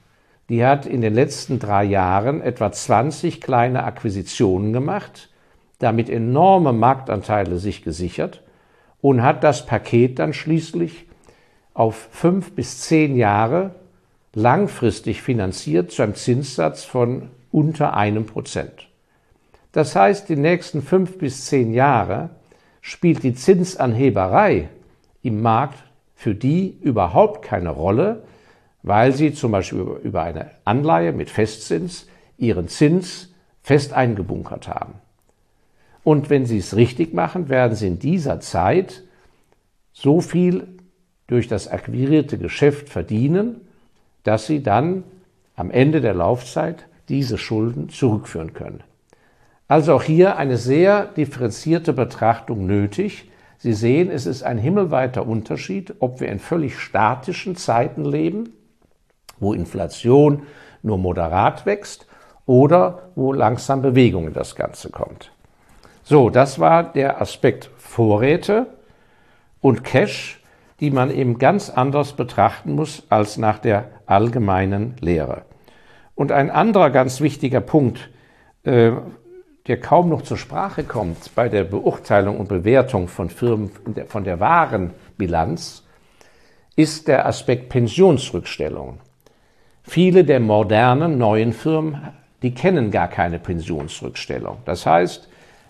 die 0.48 0.64
hat 0.64 0.86
in 0.86 1.00
den 1.00 1.14
letzten 1.14 1.58
drei 1.58 1.84
Jahren 1.84 2.42
etwa 2.42 2.70
20 2.70 3.40
kleine 3.40 3.84
Akquisitionen 3.84 4.72
gemacht, 4.72 5.30
damit 5.78 6.10
enorme 6.10 6.72
Marktanteile 6.72 7.58
sich 7.58 7.82
gesichert 7.82 8.42
und 9.00 9.22
hat 9.22 9.42
das 9.42 9.66
Paket 9.66 10.18
dann 10.18 10.32
schließlich 10.32 11.06
auf 11.72 12.08
fünf 12.10 12.52
bis 12.52 12.80
zehn 12.80 13.16
Jahre 13.16 13.74
langfristig 14.34 15.22
finanziert 15.22 15.90
zu 15.90 16.02
einem 16.02 16.14
Zinssatz 16.14 16.84
von 16.84 17.30
unter 17.50 17.94
einem 17.94 18.26
Prozent. 18.26 18.88
Das 19.72 19.96
heißt, 19.96 20.28
die 20.28 20.36
nächsten 20.36 20.82
fünf 20.82 21.18
bis 21.18 21.46
zehn 21.46 21.72
Jahre 21.72 22.30
spielt 22.80 23.22
die 23.22 23.34
Zinsanheberei 23.34 24.68
im 25.22 25.40
Markt 25.40 25.82
für 26.14 26.34
die 26.34 26.78
überhaupt 26.80 27.42
keine 27.42 27.70
Rolle, 27.70 28.24
weil 28.82 29.12
sie 29.12 29.32
zum 29.32 29.52
Beispiel 29.52 29.80
über 30.02 30.22
eine 30.22 30.50
Anleihe 30.64 31.12
mit 31.12 31.30
Festzins 31.30 32.06
ihren 32.38 32.68
Zins 32.68 33.32
fest 33.62 33.92
eingebunkert 33.92 34.68
haben. 34.68 34.94
Und 36.02 36.28
wenn 36.28 36.44
sie 36.44 36.58
es 36.58 36.76
richtig 36.76 37.14
machen, 37.14 37.48
werden 37.48 37.74
sie 37.74 37.88
in 37.88 37.98
dieser 37.98 38.40
Zeit 38.40 39.02
so 39.92 40.20
viel 40.20 40.66
durch 41.26 41.48
das 41.48 41.68
akquirierte 41.68 42.36
Geschäft 42.36 42.90
verdienen, 42.90 43.62
dass 44.22 44.46
sie 44.46 44.62
dann 44.62 45.04
am 45.56 45.70
Ende 45.70 46.00
der 46.00 46.14
Laufzeit 46.14 46.86
diese 47.08 47.38
Schulden 47.38 47.88
zurückführen 47.88 48.52
können. 48.52 48.82
Also 49.66 49.94
auch 49.94 50.02
hier 50.02 50.36
eine 50.36 50.58
sehr 50.58 51.06
differenzierte 51.06 51.92
Betrachtung 51.92 52.66
nötig. 52.66 53.30
Sie 53.64 53.72
sehen, 53.72 54.10
es 54.10 54.26
ist 54.26 54.42
ein 54.42 54.58
himmelweiter 54.58 55.26
Unterschied, 55.26 55.94
ob 56.00 56.20
wir 56.20 56.28
in 56.28 56.38
völlig 56.38 56.78
statischen 56.78 57.56
Zeiten 57.56 58.04
leben, 58.04 58.50
wo 59.40 59.54
Inflation 59.54 60.42
nur 60.82 60.98
moderat 60.98 61.64
wächst, 61.64 62.06
oder 62.44 63.10
wo 63.14 63.32
langsam 63.32 63.80
Bewegung 63.80 64.26
in 64.26 64.34
das 64.34 64.54
Ganze 64.54 64.90
kommt. 64.90 65.32
So, 66.02 66.28
das 66.28 66.58
war 66.58 66.82
der 66.92 67.22
Aspekt 67.22 67.70
Vorräte 67.78 68.66
und 69.62 69.82
Cash, 69.82 70.42
die 70.80 70.90
man 70.90 71.10
eben 71.10 71.38
ganz 71.38 71.70
anders 71.70 72.12
betrachten 72.12 72.72
muss 72.74 73.06
als 73.08 73.38
nach 73.38 73.58
der 73.58 73.86
allgemeinen 74.04 74.94
Lehre. 75.00 75.46
Und 76.14 76.32
ein 76.32 76.50
anderer 76.50 76.90
ganz 76.90 77.22
wichtiger 77.22 77.62
Punkt, 77.62 78.10
äh, 78.64 78.92
der 79.66 79.80
kaum 79.80 80.10
noch 80.10 80.22
zur 80.22 80.36
Sprache 80.36 80.84
kommt 80.84 81.34
bei 81.34 81.48
der 81.48 81.64
Beurteilung 81.64 82.38
und 82.38 82.48
Bewertung 82.48 83.08
von 83.08 83.30
Firmen 83.30 83.70
von 84.08 84.24
der 84.24 84.38
wahren 84.40 84.90
Bilanz, 85.16 85.84
ist 86.76 87.08
der 87.08 87.26
Aspekt 87.26 87.70
Pensionsrückstellungen. 87.70 89.00
Viele 89.82 90.24
der 90.24 90.40
modernen 90.40 91.18
neuen 91.18 91.52
Firmen, 91.52 92.00
die 92.42 92.52
kennen 92.52 92.90
gar 92.90 93.08
keine 93.08 93.38
Pensionsrückstellung. 93.38 94.58
Das 94.64 94.84
heißt, 94.84 95.28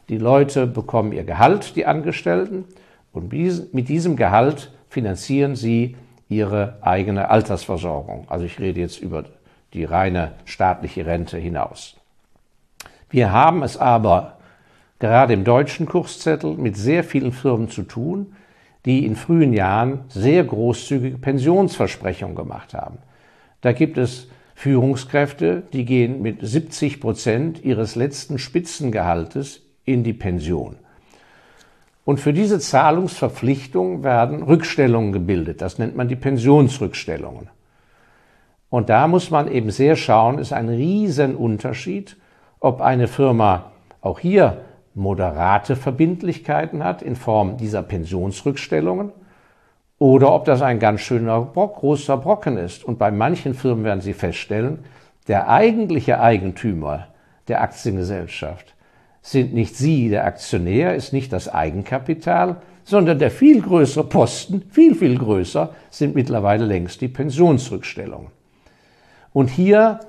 die 0.09 0.18
Leute 0.18 0.66
bekommen 0.66 1.12
ihr 1.12 1.24
Gehalt, 1.24 1.76
die 1.76 1.87
Angestellten, 1.87 2.64
und 3.12 3.33
mit 3.33 3.88
diesem 3.88 4.16
Gehalt 4.16 4.72
finanzieren 4.88 5.54
sie 5.54 5.96
ihre 6.28 6.78
eigene 6.80 7.30
Altersversorgung. 7.30 8.26
Also 8.28 8.44
ich 8.44 8.59
rede 8.59 8.80
jetzt 8.80 9.00
über 9.00 9.24
die 9.72 9.85
reine 9.85 10.33
staatliche 10.44 11.07
Rente 11.07 11.38
hinaus. 11.38 11.96
Wir 13.14 13.31
haben 13.31 13.62
es 13.62 13.77
aber 13.77 14.38
gerade 14.98 15.35
im 15.35 15.44
deutschen 15.44 15.87
Kurszettel 15.87 16.57
mit 16.57 16.77
sehr 16.77 17.05
vielen 17.05 17.31
Firmen 17.31 17.70
zu 17.70 17.85
tun, 17.85 18.35
die 18.87 19.07
in 19.07 19.14
frühen 19.14 19.53
Jahren 19.53 20.00
sehr 20.09 20.42
großzügige 20.42 21.18
Pensionsversprechungen 21.18 22.35
gemacht 22.35 22.74
haben. 22.74 22.98
Da 23.61 23.70
gibt 23.70 23.98
es 23.98 24.27
Führungskräfte, 24.57 25.62
die 25.72 25.85
gehen 25.85 26.22
mit 26.22 26.38
70 26.42 27.00
Prozent 27.00 27.64
ihres 27.64 27.94
letzten 27.94 28.40
Spitzengehaltes 28.40 29.62
in 29.85 30.03
die 30.03 30.12
Pension. 30.12 30.74
Und 32.05 32.18
für 32.18 32.33
diese 32.33 32.59
Zahlungsverpflichtung 32.59 34.03
werden 34.03 34.42
Rückstellungen 34.42 35.12
gebildet. 35.12 35.62
Das 35.62 35.79
nennt 35.79 35.94
man 35.94 36.09
die 36.09 36.16
Pensionsrückstellungen. 36.16 37.48
Und 38.70 38.88
da 38.88 39.07
muss 39.07 39.31
man 39.31 39.46
eben 39.46 39.70
sehr 39.70 39.94
schauen, 39.94 40.38
ist 40.38 40.53
ein 40.53 40.68
Riesenunterschied, 40.68 42.16
ob 42.64 42.81
eine 42.81 43.09
Firma 43.09 43.72
auch 44.00 44.18
hier 44.18 44.62
moderate 44.94 45.77
Verbindlichkeiten 45.77 46.83
hat 46.83 47.03
in 47.03 47.14
Form 47.14 47.59
dieser 47.59 47.83
Pensionsrückstellungen 47.83 49.12
oder 49.98 50.33
ob 50.33 50.46
das 50.46 50.62
ein 50.62 50.79
ganz 50.79 51.00
schöner 51.03 51.42
Brock, 51.42 51.77
großer 51.77 52.16
Brocken 52.16 52.57
ist. 52.57 52.83
Und 52.83 52.98
bei 52.98 53.11
manchen 53.11 53.53
Firmen 53.53 53.85
werden 53.85 54.00
Sie 54.00 54.14
feststellen, 54.14 54.79
der 55.29 55.50
eigentliche 55.50 56.20
Eigentümer 56.20 57.09
der 57.48 57.61
Aktiengesellschaft 57.61 58.74
sind 59.20 59.53
nicht 59.53 59.77
Sie, 59.77 60.09
der 60.09 60.24
Aktionär, 60.24 60.94
ist 60.94 61.12
nicht 61.12 61.35
das 61.35 61.53
Eigenkapital, 61.53 62.57
sondern 62.85 63.18
der 63.18 63.31
viel 63.31 63.61
größere 63.61 64.05
Posten, 64.05 64.62
viel, 64.70 64.94
viel 64.94 65.18
größer, 65.18 65.74
sind 65.90 66.14
mittlerweile 66.14 66.64
längst 66.64 67.03
die 67.03 67.09
Pensionsrückstellungen. 67.09 68.29
Und 69.35 69.50
hier 69.50 70.00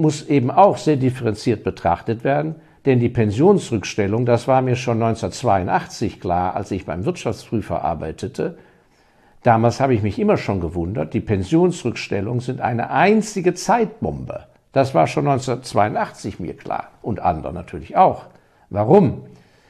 muss 0.00 0.28
eben 0.28 0.50
auch 0.50 0.76
sehr 0.76 0.96
differenziert 0.96 1.64
betrachtet 1.64 2.24
werden, 2.24 2.56
denn 2.86 3.00
die 3.00 3.08
Pensionsrückstellung, 3.08 4.26
das 4.26 4.46
war 4.48 4.62
mir 4.62 4.76
schon 4.76 5.02
1982 5.02 6.20
klar, 6.20 6.56
als 6.56 6.70
ich 6.70 6.86
beim 6.86 7.04
Wirtschaftsprüfer 7.04 7.84
arbeitete. 7.84 8.56
Damals 9.42 9.80
habe 9.80 9.94
ich 9.94 10.02
mich 10.02 10.18
immer 10.18 10.36
schon 10.36 10.60
gewundert, 10.60 11.14
die 11.14 11.20
Pensionsrückstellungen 11.20 12.40
sind 12.40 12.60
eine 12.60 12.90
einzige 12.90 13.54
Zeitbombe. 13.54 14.44
Das 14.72 14.94
war 14.94 15.06
schon 15.06 15.26
1982 15.26 16.40
mir 16.40 16.56
klar 16.56 16.88
und 17.02 17.20
anderen 17.20 17.54
natürlich 17.54 17.96
auch. 17.96 18.24
Warum? 18.70 19.26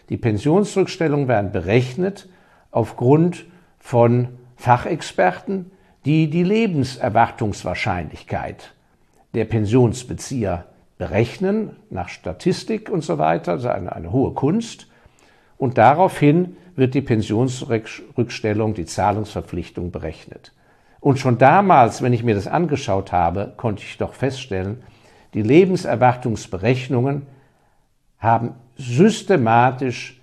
Die 0.09 0.17
Pensionsrückstellungen 0.17 1.29
werden 1.29 1.53
berechnet 1.53 2.27
aufgrund 2.71 3.45
von 3.79 4.29
Fachexperten, 4.57 5.71
die 6.05 6.31
die 6.31 6.45
Lebenserwartungswahrscheinlichkeit 6.45 8.73
der 9.35 9.45
Pensionsbezieher 9.45 10.67
berechnen, 10.99 11.77
nach 11.89 12.09
Statistik 12.09 12.91
und 12.91 13.03
so 13.03 13.19
weiter, 13.19 13.55
das 13.55 13.65
ist 13.65 13.71
eine, 13.71 13.95
eine 13.95 14.13
hohe 14.13 14.33
Kunst. 14.33 14.89
Und 15.57 15.79
daraufhin 15.79 16.57
wird 16.77 16.95
die 16.95 17.03
Pensionsrückstellung, 17.03 18.75
die 18.75 18.87
Zahlungsverpflichtung 18.87 19.91
berechnet. 19.91 20.53
Und 21.01 21.19
schon 21.19 21.39
damals, 21.39 22.03
wenn 22.03 22.13
ich 22.13 22.23
mir 22.23 22.35
das 22.35 22.47
angeschaut 22.47 23.13
habe, 23.13 23.55
konnte 23.57 23.83
ich 23.83 23.97
doch 23.97 24.13
feststellen, 24.13 24.83
die 25.33 25.43
Lebenserwartungsberechnungen 25.43 27.27
haben 28.19 28.55
systematisch, 28.77 30.21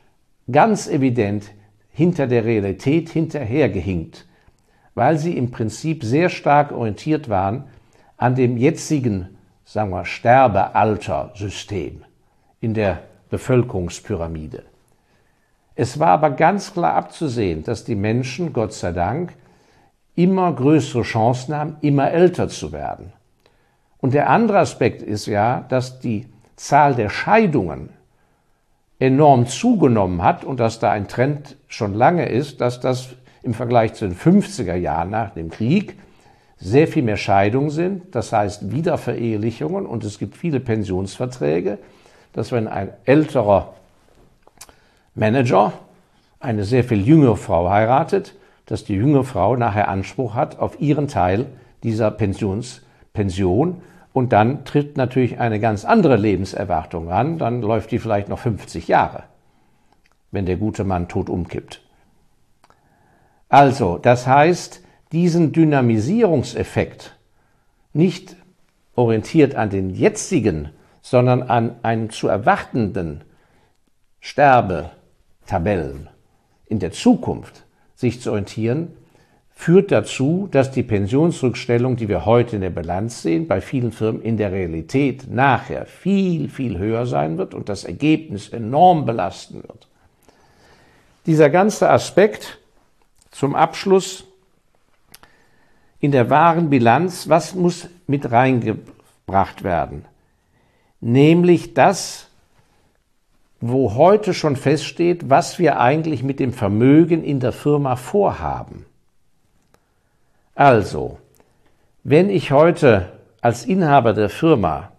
ganz 0.52 0.88
evident 0.88 1.52
hinter 1.90 2.28
der 2.28 2.46
Realität 2.46 3.10
hinterhergehinkt, 3.10 4.28
weil 4.94 5.18
sie 5.18 5.36
im 5.36 5.52
Prinzip 5.52 6.04
sehr 6.04 6.30
stark 6.30 6.72
orientiert 6.72 7.30
waren 7.30 7.66
an 8.18 8.36
dem 8.36 8.58
jetzigen, 8.58 9.38
sagen 9.64 9.92
wir, 9.92 10.06
Sterbealter-System 10.06 12.04
in 12.60 12.74
der 12.74 13.00
Bevölkerungspyramide. 13.30 14.64
Es 15.76 16.00
war 16.00 16.10
aber 16.10 16.32
ganz 16.32 16.74
klar 16.74 16.96
abzusehen, 16.96 17.64
dass 17.64 17.84
die 17.84 17.96
Menschen, 17.96 18.52
Gott 18.52 18.74
sei 18.74 18.92
Dank, 18.92 19.34
immer 20.16 20.52
größere 20.52 21.04
Chancen 21.04 21.56
haben, 21.56 21.78
immer 21.82 22.10
älter 22.12 22.50
zu 22.50 22.72
werden. 22.72 23.14
Und 24.00 24.16
der 24.16 24.30
andere 24.30 24.60
Aspekt 24.60 25.04
ist 25.04 25.28
ja, 25.28 25.66
dass 25.70 26.00
die 26.00 26.26
Zahl 26.56 26.96
der 26.96 27.10
Scheidungen 27.10 27.90
enorm 29.00 29.46
zugenommen 29.46 30.24
hat 30.24 30.44
und 30.44 30.60
dass 30.60 30.80
da 30.80 30.92
ein 30.92 31.08
Trend 31.08 31.56
schon 31.68 31.94
lange 31.94 32.28
ist, 32.28 32.62
dass 32.62 32.80
das 32.80 33.10
im 33.44 33.54
Vergleich 33.54 33.94
zu 33.94 34.08
den 34.08 34.18
50er 34.18 34.76
Jahren 34.76 35.12
nach 35.12 35.30
dem 35.32 35.52
Krieg 35.52 35.98
sehr 36.60 36.88
viel 36.88 37.04
mehr 37.04 37.18
Scheidungen 37.18 37.70
sind, 37.70 38.16
das 38.16 38.34
heißt 38.34 38.72
Wiederverehelichungen 38.72 39.86
und 39.86 40.04
es 40.04 40.18
gibt 40.18 40.36
viele 40.36 40.60
Pensionsverträge, 40.60 41.78
dass 42.34 42.52
wenn 42.52 42.68
ein 42.68 42.90
älterer 43.06 43.74
Manager 45.14 45.74
eine 46.40 46.64
sehr 46.64 46.84
viel 46.84 47.06
jüngere 47.06 47.38
Frau 47.38 47.70
heiratet, 47.70 48.36
dass 48.66 48.84
die 48.84 48.96
jüngere 48.96 49.24
Frau 49.24 49.56
nachher 49.56 49.88
Anspruch 49.88 50.34
hat 50.36 50.60
auf 50.60 50.80
ihren 50.80 51.08
Teil 51.08 51.46
dieser 51.84 52.12
Pensionspension 52.12 53.82
und 54.14 54.34
dann 54.34 54.66
tritt 54.66 54.98
natürlich 54.98 55.40
eine 55.40 55.60
ganz 55.60 55.86
andere 55.86 56.16
Lebenserwartung 56.18 57.08
ran, 57.08 57.38
dann 57.38 57.62
läuft 57.62 57.92
die 57.92 58.00
vielleicht 58.00 58.30
noch 58.30 58.40
50 58.40 58.88
Jahre, 58.88 59.24
wenn 60.32 60.46
der 60.46 60.58
gute 60.58 60.84
Mann 60.84 61.08
tot 61.08 61.30
umkippt. 61.30 61.82
Also, 63.50 63.98
das 63.98 64.28
heißt, 64.28 64.82
diesen 65.12 65.52
Dynamisierungseffekt 65.52 67.18
nicht 67.94 68.36
orientiert 68.96 69.56
an 69.56 69.70
den 69.70 69.90
jetzigen, 69.90 70.70
sondern 71.02 71.44
an 71.44 71.76
einen 71.84 72.10
zu 72.10 72.28
erwartenden 72.28 73.24
Sterbetabellen 74.20 76.10
in 76.66 76.80
der 76.80 76.92
Zukunft 76.92 77.66
sich 77.96 78.22
zu 78.22 78.32
orientieren, 78.32 78.90
führt 79.58 79.92
dazu, 79.92 80.48
dass 80.52 80.70
die 80.70 80.84
Pensionsrückstellung, 80.84 81.96
die 81.96 82.08
wir 82.08 82.26
heute 82.26 82.58
in 82.58 82.62
der 82.62 82.70
Bilanz 82.70 83.24
sehen, 83.24 83.48
bei 83.48 83.60
vielen 83.60 83.92
Firmen 83.92 84.22
in 84.22 84.38
der 84.38 84.52
Realität 84.52 85.32
nachher 85.32 85.88
viel, 85.88 86.50
viel 86.50 86.78
höher 86.78 87.08
sein 87.08 87.40
wird 87.40 87.56
und 87.56 87.68
das 87.68 87.84
Ergebnis 87.84 88.50
enorm 88.50 89.06
belasten 89.08 89.64
wird. 89.64 89.88
Dieser 91.26 91.50
ganze 91.50 91.90
Aspekt 91.90 92.60
zum 93.32 93.56
Abschluss 93.56 94.27
in 96.00 96.12
der 96.12 96.30
wahren 96.30 96.70
Bilanz, 96.70 97.28
was 97.28 97.56
muss 97.56 97.88
mit 98.06 98.32
reingebracht 98.32 99.64
werden? 99.64 100.06
Nämlich 101.00 101.74
das, 101.74 102.28
wo 103.60 103.96
heute 103.96 104.34
schon 104.34 104.56
feststeht, 104.56 105.30
was 105.30 105.58
wir 105.58 105.80
eigentlich 105.80 106.24
mit 106.24 106.40
dem 106.40 106.54
Vermögen 106.54 107.24
in 107.24 107.40
der 107.40 107.52
Firma 107.52 107.96
vorhaben. 107.96 108.86
Also, 110.54 111.18
wenn 112.04 112.30
ich 112.30 112.52
heute 112.52 113.12
als 113.42 113.66
Inhaber 113.66 114.14
der 114.14 114.30
Firma 114.30 114.92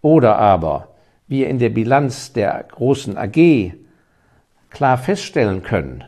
oder 0.00 0.38
aber 0.38 0.88
wir 1.28 1.48
in 1.48 1.58
der 1.58 1.70
Bilanz 1.70 2.32
der 2.32 2.64
großen 2.70 3.16
AG 3.16 3.72
klar 4.70 4.98
feststellen 4.98 5.62
können, 5.62 6.04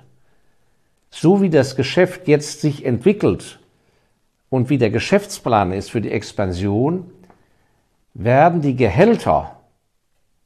so 1.11 1.41
wie 1.41 1.51
das 1.51 1.77
Geschäft 1.77 2.29
jetzt 2.29 2.61
sich 2.61 2.85
entwickelt 2.85 3.59
und 4.55 4.71
wie 4.71 4.79
der 4.79 4.91
Geschäftsplan 4.91 5.73
ist 5.73 5.91
für 5.91 6.01
die 6.01 6.13
Expansion, 6.13 7.11
werden 8.15 8.61
die 8.61 8.77
Gehälter 8.77 9.57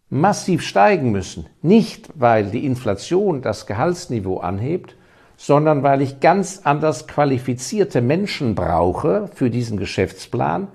massiv 0.09 0.62
steigen 0.62 1.11
müssen. 1.11 1.44
Nicht, 1.61 2.09
weil 2.14 2.47
die 2.47 2.64
Inflation 2.64 3.42
das 3.42 3.66
Gehaltsniveau 3.66 4.38
anhebt, 4.38 4.97
sondern 5.37 5.83
weil 5.83 6.01
ich 6.01 6.21
ganz 6.21 6.62
anders 6.64 7.07
qualifizierte 7.07 8.01
Menschen 8.01 8.55
brauche 8.55 9.29
für 9.35 9.51
diesen 9.51 9.77
Geschäftsplan, 9.77 10.68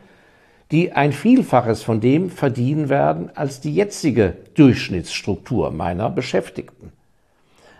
die 0.69 0.91
ein 0.91 1.11
Vielfaches 1.11 1.81
von 1.81 2.01
dem 2.01 2.29
verdienen 2.29 2.87
werden 2.87 3.31
als 3.33 3.59
die 3.61 3.73
jetzige 3.73 4.37
Durchschnittsstruktur 4.53 5.71
meiner 5.71 6.11
Beschäftigten. 6.11 6.91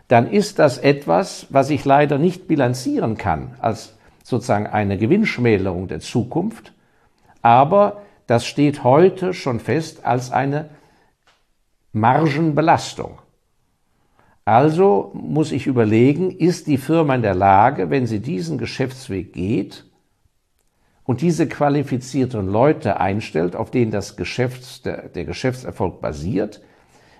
Dann 0.07 0.31
ist 0.31 0.57
das 0.57 0.79
etwas, 0.79 1.45
was 1.51 1.69
ich 1.69 1.85
leider 1.85 2.17
nicht 2.17 2.47
bilanzieren 2.47 3.17
kann 3.19 3.53
als 3.59 3.93
sozusagen 4.23 4.65
eine 4.65 4.97
Gewinnschmälerung 4.97 5.87
der 5.87 5.99
Zukunft, 5.99 6.73
aber 7.41 8.01
das 8.25 8.45
steht 8.45 8.83
heute 8.83 9.33
schon 9.33 9.59
fest 9.59 10.05
als 10.05 10.31
eine 10.31 10.69
Margenbelastung. 11.91 13.19
Also 14.45 15.11
muss 15.13 15.51
ich 15.51 15.67
überlegen, 15.67 16.31
ist 16.31 16.67
die 16.67 16.77
Firma 16.77 17.15
in 17.15 17.21
der 17.21 17.35
Lage, 17.35 17.89
wenn 17.89 18.07
sie 18.07 18.19
diesen 18.19 18.57
Geschäftsweg 18.57 19.33
geht 19.33 19.85
und 21.05 21.21
diese 21.21 21.47
qualifizierten 21.47 22.47
Leute 22.47 22.99
einstellt, 22.99 23.55
auf 23.55 23.71
denen 23.71 23.91
das 23.91 24.17
Geschäfts-, 24.17 24.81
der, 24.81 25.09
der 25.09 25.25
Geschäftserfolg 25.25 26.01
basiert, 26.01 26.61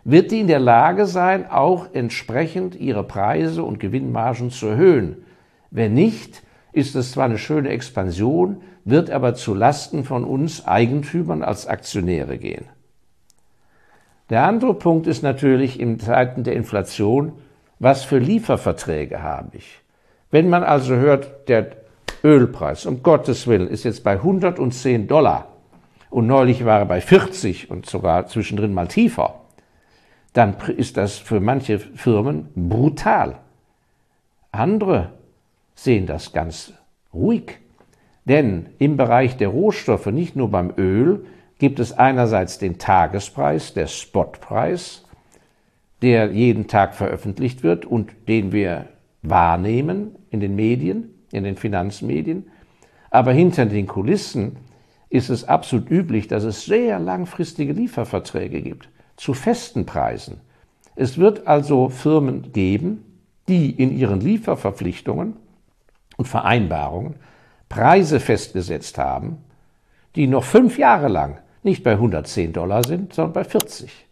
wird 0.04 0.32
die 0.32 0.42
in 0.42 0.48
der 0.48 0.60
Lage 0.60 1.06
sein, 1.06 1.50
auch 1.50 1.88
entsprechend 1.94 2.76
ihre 2.76 3.04
Preise 3.04 3.64
und 3.64 3.80
Gewinnmargen 3.80 4.52
zu 4.52 4.68
erhöhen. 4.68 5.24
Wenn 5.72 5.94
nicht, 5.94 6.44
ist 6.74 6.96
es 6.96 7.12
zwar 7.14 7.26
eine 7.26 7.38
schöne 7.38 7.70
Expansion, 7.70 8.62
wird 8.84 9.10
aber 9.10 9.36
zu 9.36 9.54
Lasten 9.54 10.04
von 10.04 10.26
uns 10.26 10.68
Eigentümern 10.68 11.44
als 11.44 11.68
Aktionäre 11.68 12.38
gehen. 12.38 12.66
Der 14.30 14.44
andere 14.44 14.74
Punkt 14.74 15.08
ist 15.08 15.22
natürlich 15.22 15.80
in 15.80 16.00
Zeiten 16.00 16.44
der 16.44 16.56
Inflation, 16.56 17.34
was 17.80 18.04
für 18.04 18.18
Lieferverträge 18.18 19.22
habe 19.22 19.58
ich? 19.58 19.82
Wenn 20.32 20.50
man 20.50 20.64
also 20.64 20.96
hört, 20.96 21.48
der 21.48 21.72
Ölpreis, 22.24 22.86
um 22.86 23.04
Gottes 23.04 23.48
Willen, 23.48 23.68
ist 23.68 23.84
jetzt 23.84 24.04
bei 24.04 24.14
110 24.14 25.08
Dollar 25.08 25.50
und 26.10 26.26
neulich 26.28 26.66
war 26.66 26.80
er 26.80 26.86
bei 26.86 27.02
40 27.02 27.70
und 27.70 27.86
sogar 27.86 28.28
zwischendrin 28.28 28.74
mal 28.74 28.88
tiefer, 28.88 29.42
dann 30.32 30.56
ist 30.78 30.98
das 30.98 31.18
für 31.18 31.40
manche 31.40 31.80
Firmen 31.80 32.50
brutal. 32.56 33.40
Andere 34.52 35.12
sehen 35.76 36.06
das 36.06 36.34
ganz 36.34 36.74
ruhig. 37.14 37.60
Denn 38.26 38.68
im 38.80 38.98
Bereich 38.98 39.38
der 39.38 39.50
Rohstoffe, 39.50 40.06
nicht 40.08 40.36
nur 40.36 40.50
beim 40.50 40.74
Öl, 40.78 41.26
gibt 41.60 41.80
es 41.80 41.94
einerseits 41.94 42.58
den 42.58 42.78
Tagespreis, 42.78 43.74
der 43.74 43.88
Spotpreis, 43.88 45.06
der 46.02 46.32
jeden 46.32 46.68
Tag 46.68 46.96
veröffentlicht 46.96 47.64
wird 47.64 47.86
und 47.86 48.12
den 48.28 48.52
wir 48.52 48.90
wahrnehmen 49.22 50.16
in 50.30 50.40
den 50.40 50.56
Medien, 50.56 51.14
in 51.32 51.44
den 51.44 51.56
Finanzmedien. 51.56 52.48
Aber 53.10 53.32
hinter 53.32 53.66
den 53.66 53.88
Kulissen 53.88 54.58
ist 55.10 55.30
es 55.30 55.48
absolut 55.48 55.90
üblich, 55.90 56.28
dass 56.28 56.44
es 56.44 56.66
sehr 56.66 57.00
langfristige 57.00 57.74
Lieferverträge 57.74 58.62
gibt 58.62 58.90
zu 59.16 59.34
festen 59.34 59.86
Preisen. 59.86 60.42
Es 60.96 61.18
wird 61.18 61.48
also 61.48 61.90
Firmen 61.90 62.52
geben, 62.52 63.04
die 63.48 63.72
in 63.72 63.96
ihren 63.96 64.20
Lieferverpflichtungen 64.20 65.36
und 66.18 66.28
Vereinbarungen 66.28 67.16
Preise 67.70 68.20
festgesetzt 68.20 68.98
haben, 68.98 69.40
die 70.16 70.28
noch 70.28 70.44
fünf 70.44 70.78
Jahre 70.78 71.08
lang 71.08 71.40
nicht 71.64 71.84
bei 71.84 71.94
110 71.94 72.54
Dollar 72.54 72.84
sind, 72.84 73.14
sondern 73.14 73.34
bei 73.34 73.44
40. 73.44 74.06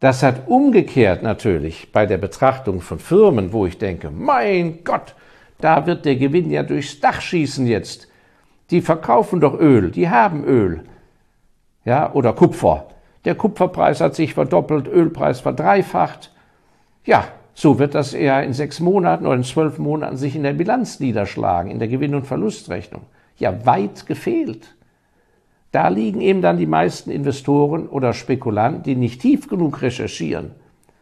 Das 0.00 0.22
hat 0.22 0.46
umgekehrt 0.46 1.22
natürlich 1.22 1.92
bei 1.92 2.06
der 2.06 2.18
Betrachtung 2.18 2.80
von 2.80 2.98
Firmen, 2.98 3.52
wo 3.52 3.66
ich 3.66 3.78
denke, 3.78 4.10
mein 4.10 4.84
Gott, 4.84 5.14
da 5.60 5.86
wird 5.86 6.04
der 6.04 6.16
Gewinn 6.16 6.50
ja 6.50 6.62
durchs 6.62 7.00
Dach 7.00 7.20
schießen 7.20 7.66
jetzt. 7.66 8.08
Die 8.70 8.80
verkaufen 8.80 9.40
doch 9.40 9.58
Öl, 9.58 9.90
die 9.90 10.08
haben 10.08 10.44
Öl. 10.44 10.84
Ja, 11.84 12.12
oder 12.12 12.32
Kupfer. 12.32 12.86
Der 13.24 13.34
Kupferpreis 13.34 14.00
hat 14.00 14.14
sich 14.14 14.34
verdoppelt, 14.34 14.86
Ölpreis 14.86 15.40
verdreifacht. 15.40 16.32
Ja, 17.04 17.26
so 17.58 17.80
wird 17.80 17.96
das 17.96 18.14
eher 18.14 18.44
in 18.44 18.52
sechs 18.52 18.78
Monaten 18.78 19.26
oder 19.26 19.34
in 19.34 19.42
zwölf 19.42 19.78
Monaten 19.78 20.16
sich 20.16 20.36
in 20.36 20.44
der 20.44 20.52
Bilanz 20.52 21.00
niederschlagen, 21.00 21.72
in 21.72 21.80
der 21.80 21.88
Gewinn- 21.88 22.14
und 22.14 22.24
Verlustrechnung. 22.24 23.02
Ja, 23.36 23.66
weit 23.66 24.06
gefehlt. 24.06 24.76
Da 25.72 25.88
liegen 25.88 26.20
eben 26.20 26.40
dann 26.40 26.58
die 26.58 26.68
meisten 26.68 27.10
Investoren 27.10 27.88
oder 27.88 28.12
Spekulanten, 28.12 28.84
die 28.84 28.94
nicht 28.94 29.20
tief 29.20 29.48
genug 29.48 29.82
recherchieren, 29.82 30.52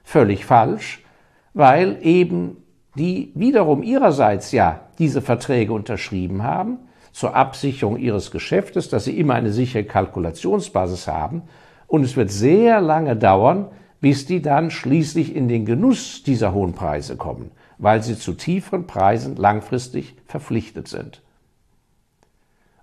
völlig 0.03 0.47
falsch, 0.47 1.05
weil 1.53 1.99
eben 2.01 2.57
die 2.95 3.33
wiederum 3.35 3.83
ihrerseits 3.83 4.51
ja 4.53 4.81
diese 4.99 5.21
Verträge 5.21 5.75
unterschrieben 5.75 6.43
haben 6.43 6.79
zur 7.13 7.37
Absicherung 7.37 7.99
ihres 7.99 8.31
Geschäftes, 8.31 8.89
dass 8.89 9.05
sie 9.05 9.19
immer 9.19 9.35
eine 9.35 9.53
sichere 9.53 9.85
Kalkulationsbasis 9.85 11.07
haben. 11.07 11.43
Und 11.87 12.03
es 12.03 12.17
wird 12.17 12.31
sehr 12.31 12.81
lange 12.81 13.15
dauern, 13.15 13.67
bis 14.07 14.25
die 14.25 14.41
dann 14.41 14.71
schließlich 14.71 15.35
in 15.35 15.49
den 15.49 15.67
Genuss 15.67 16.23
dieser 16.23 16.53
hohen 16.53 16.75
Preise 16.75 17.17
kommen, 17.17 17.51
weil 17.77 18.05
sie 18.05 18.17
zu 18.17 18.35
tieferen 18.35 18.87
Preisen 18.87 19.35
langfristig 19.35 20.15
verpflichtet 20.27 20.87
sind. 20.87 21.23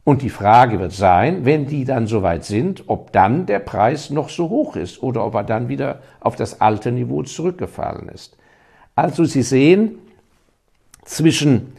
Und 0.03 0.21
die 0.21 0.29
Frage 0.29 0.81
wird 0.81 0.91
sein, 0.91 1.45
wenn 1.45 1.65
die 1.65 1.85
dann 1.85 2.07
soweit 2.07 2.43
sind, 2.43 2.83
ob 2.87 3.13
dann 3.13 3.45
der 3.45 3.59
Preis 3.59 4.09
noch 4.09 4.27
so 4.27 4.49
hoch 4.49 4.75
ist 4.75 5.01
oder 5.01 5.25
ob 5.25 5.35
er 5.35 5.45
dann 5.45 5.69
wieder 5.69 6.01
auf 6.19 6.35
das 6.35 6.59
alte 6.59 6.91
Niveau 6.91 7.23
zurückgefallen 7.23 8.09
ist. 8.09 8.35
Also 8.93 9.23
Sie 9.23 9.43
sehen, 9.43 9.99
zwischen 11.05 11.71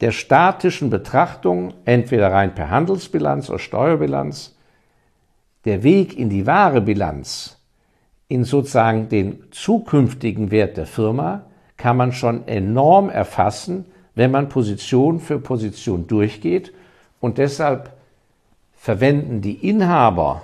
der 0.00 0.10
statischen 0.10 0.90
Betrachtung, 0.90 1.74
entweder 1.84 2.32
rein 2.32 2.56
per 2.56 2.70
Handelsbilanz 2.70 3.48
oder 3.50 3.60
Steuerbilanz, 3.60 4.56
der 5.64 5.84
Weg 5.84 6.18
in 6.18 6.28
die 6.28 6.48
wahre 6.48 6.80
Bilanz 6.80 7.59
in 8.30 8.44
sozusagen 8.44 9.08
den 9.08 9.42
zukünftigen 9.50 10.52
Wert 10.52 10.76
der 10.76 10.86
Firma 10.86 11.46
kann 11.76 11.96
man 11.96 12.12
schon 12.12 12.46
enorm 12.46 13.10
erfassen, 13.10 13.86
wenn 14.14 14.30
man 14.30 14.48
Position 14.48 15.18
für 15.18 15.40
Position 15.40 16.06
durchgeht. 16.06 16.72
Und 17.18 17.38
deshalb 17.38 17.92
verwenden 18.72 19.40
die 19.40 19.68
Inhaber 19.68 20.42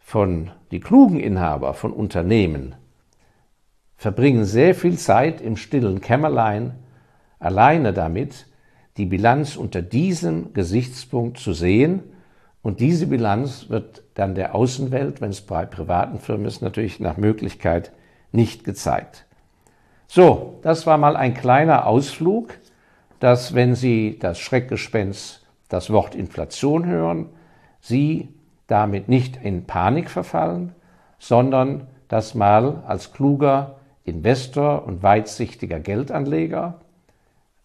von, 0.00 0.50
die 0.70 0.80
klugen 0.80 1.18
Inhaber 1.18 1.72
von 1.72 1.94
Unternehmen, 1.94 2.74
verbringen 3.96 4.44
sehr 4.44 4.74
viel 4.74 4.98
Zeit 4.98 5.40
im 5.40 5.56
stillen 5.56 6.02
Kämmerlein 6.02 6.74
alleine 7.38 7.94
damit, 7.94 8.46
die 8.98 9.06
Bilanz 9.06 9.56
unter 9.56 9.80
diesem 9.80 10.52
Gesichtspunkt 10.52 11.38
zu 11.38 11.54
sehen 11.54 12.02
und 12.62 12.80
diese 12.80 13.06
Bilanz 13.06 13.68
wird 13.68 14.02
dann 14.14 14.34
der 14.34 14.54
Außenwelt, 14.54 15.20
wenn 15.20 15.30
es 15.30 15.40
bei 15.40 15.66
privaten 15.66 16.18
Firmen 16.18 16.46
ist, 16.46 16.62
natürlich 16.62 17.00
nach 17.00 17.16
Möglichkeit 17.16 17.92
nicht 18.30 18.64
gezeigt. 18.64 19.26
So, 20.06 20.58
das 20.62 20.86
war 20.86 20.98
mal 20.98 21.16
ein 21.16 21.34
kleiner 21.34 21.86
Ausflug, 21.86 22.58
dass 23.18 23.54
wenn 23.54 23.74
Sie 23.74 24.18
das 24.18 24.38
Schreckgespenst, 24.38 25.44
das 25.68 25.90
Wort 25.90 26.14
Inflation 26.14 26.86
hören, 26.86 27.30
Sie 27.80 28.28
damit 28.68 29.08
nicht 29.08 29.36
in 29.36 29.64
Panik 29.64 30.08
verfallen, 30.08 30.72
sondern 31.18 31.88
das 32.08 32.34
mal 32.34 32.82
als 32.86 33.12
kluger 33.12 33.76
Investor 34.04 34.84
und 34.86 35.02
weitsichtiger 35.02 35.80
Geldanleger 35.80 36.80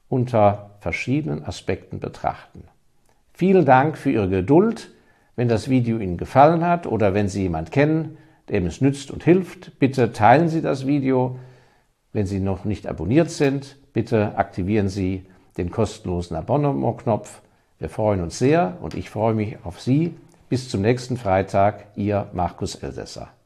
unter 0.09 0.71
verschiedenen 0.79 1.43
Aspekten 1.43 1.99
betrachten. 1.99 2.63
Vielen 3.37 3.65
Dank 3.65 3.99
für 3.99 4.09
Ihre 4.09 4.29
Geduld. 4.29 4.89
Wenn 5.35 5.47
das 5.47 5.69
Video 5.69 5.99
Ihnen 5.99 6.17
gefallen 6.17 6.65
hat 6.65 6.87
oder 6.87 7.13
wenn 7.13 7.29
Sie 7.29 7.43
jemand 7.43 7.71
kennen, 7.71 8.17
dem 8.49 8.65
es 8.65 8.81
nützt 8.81 9.11
und 9.11 9.23
hilft, 9.23 9.77
bitte 9.77 10.11
teilen 10.11 10.49
Sie 10.49 10.63
das 10.63 10.87
Video. 10.87 11.37
Wenn 12.13 12.25
Sie 12.25 12.39
noch 12.39 12.65
nicht 12.65 12.87
abonniert 12.87 13.29
sind, 13.29 13.77
bitte 13.93 14.35
aktivieren 14.39 14.89
Sie 14.89 15.27
den 15.55 15.69
kostenlosen 15.69 16.35
Abonnement-Knopf. 16.35 17.43
Wir 17.77 17.89
freuen 17.89 18.23
uns 18.23 18.39
sehr 18.39 18.79
und 18.81 18.95
ich 18.95 19.11
freue 19.11 19.35
mich 19.35 19.57
auf 19.63 19.79
Sie. 19.79 20.15
Bis 20.49 20.67
zum 20.69 20.81
nächsten 20.81 21.15
Freitag, 21.15 21.89
Ihr 21.95 22.31
Markus 22.33 22.73
Elsässer. 22.73 23.36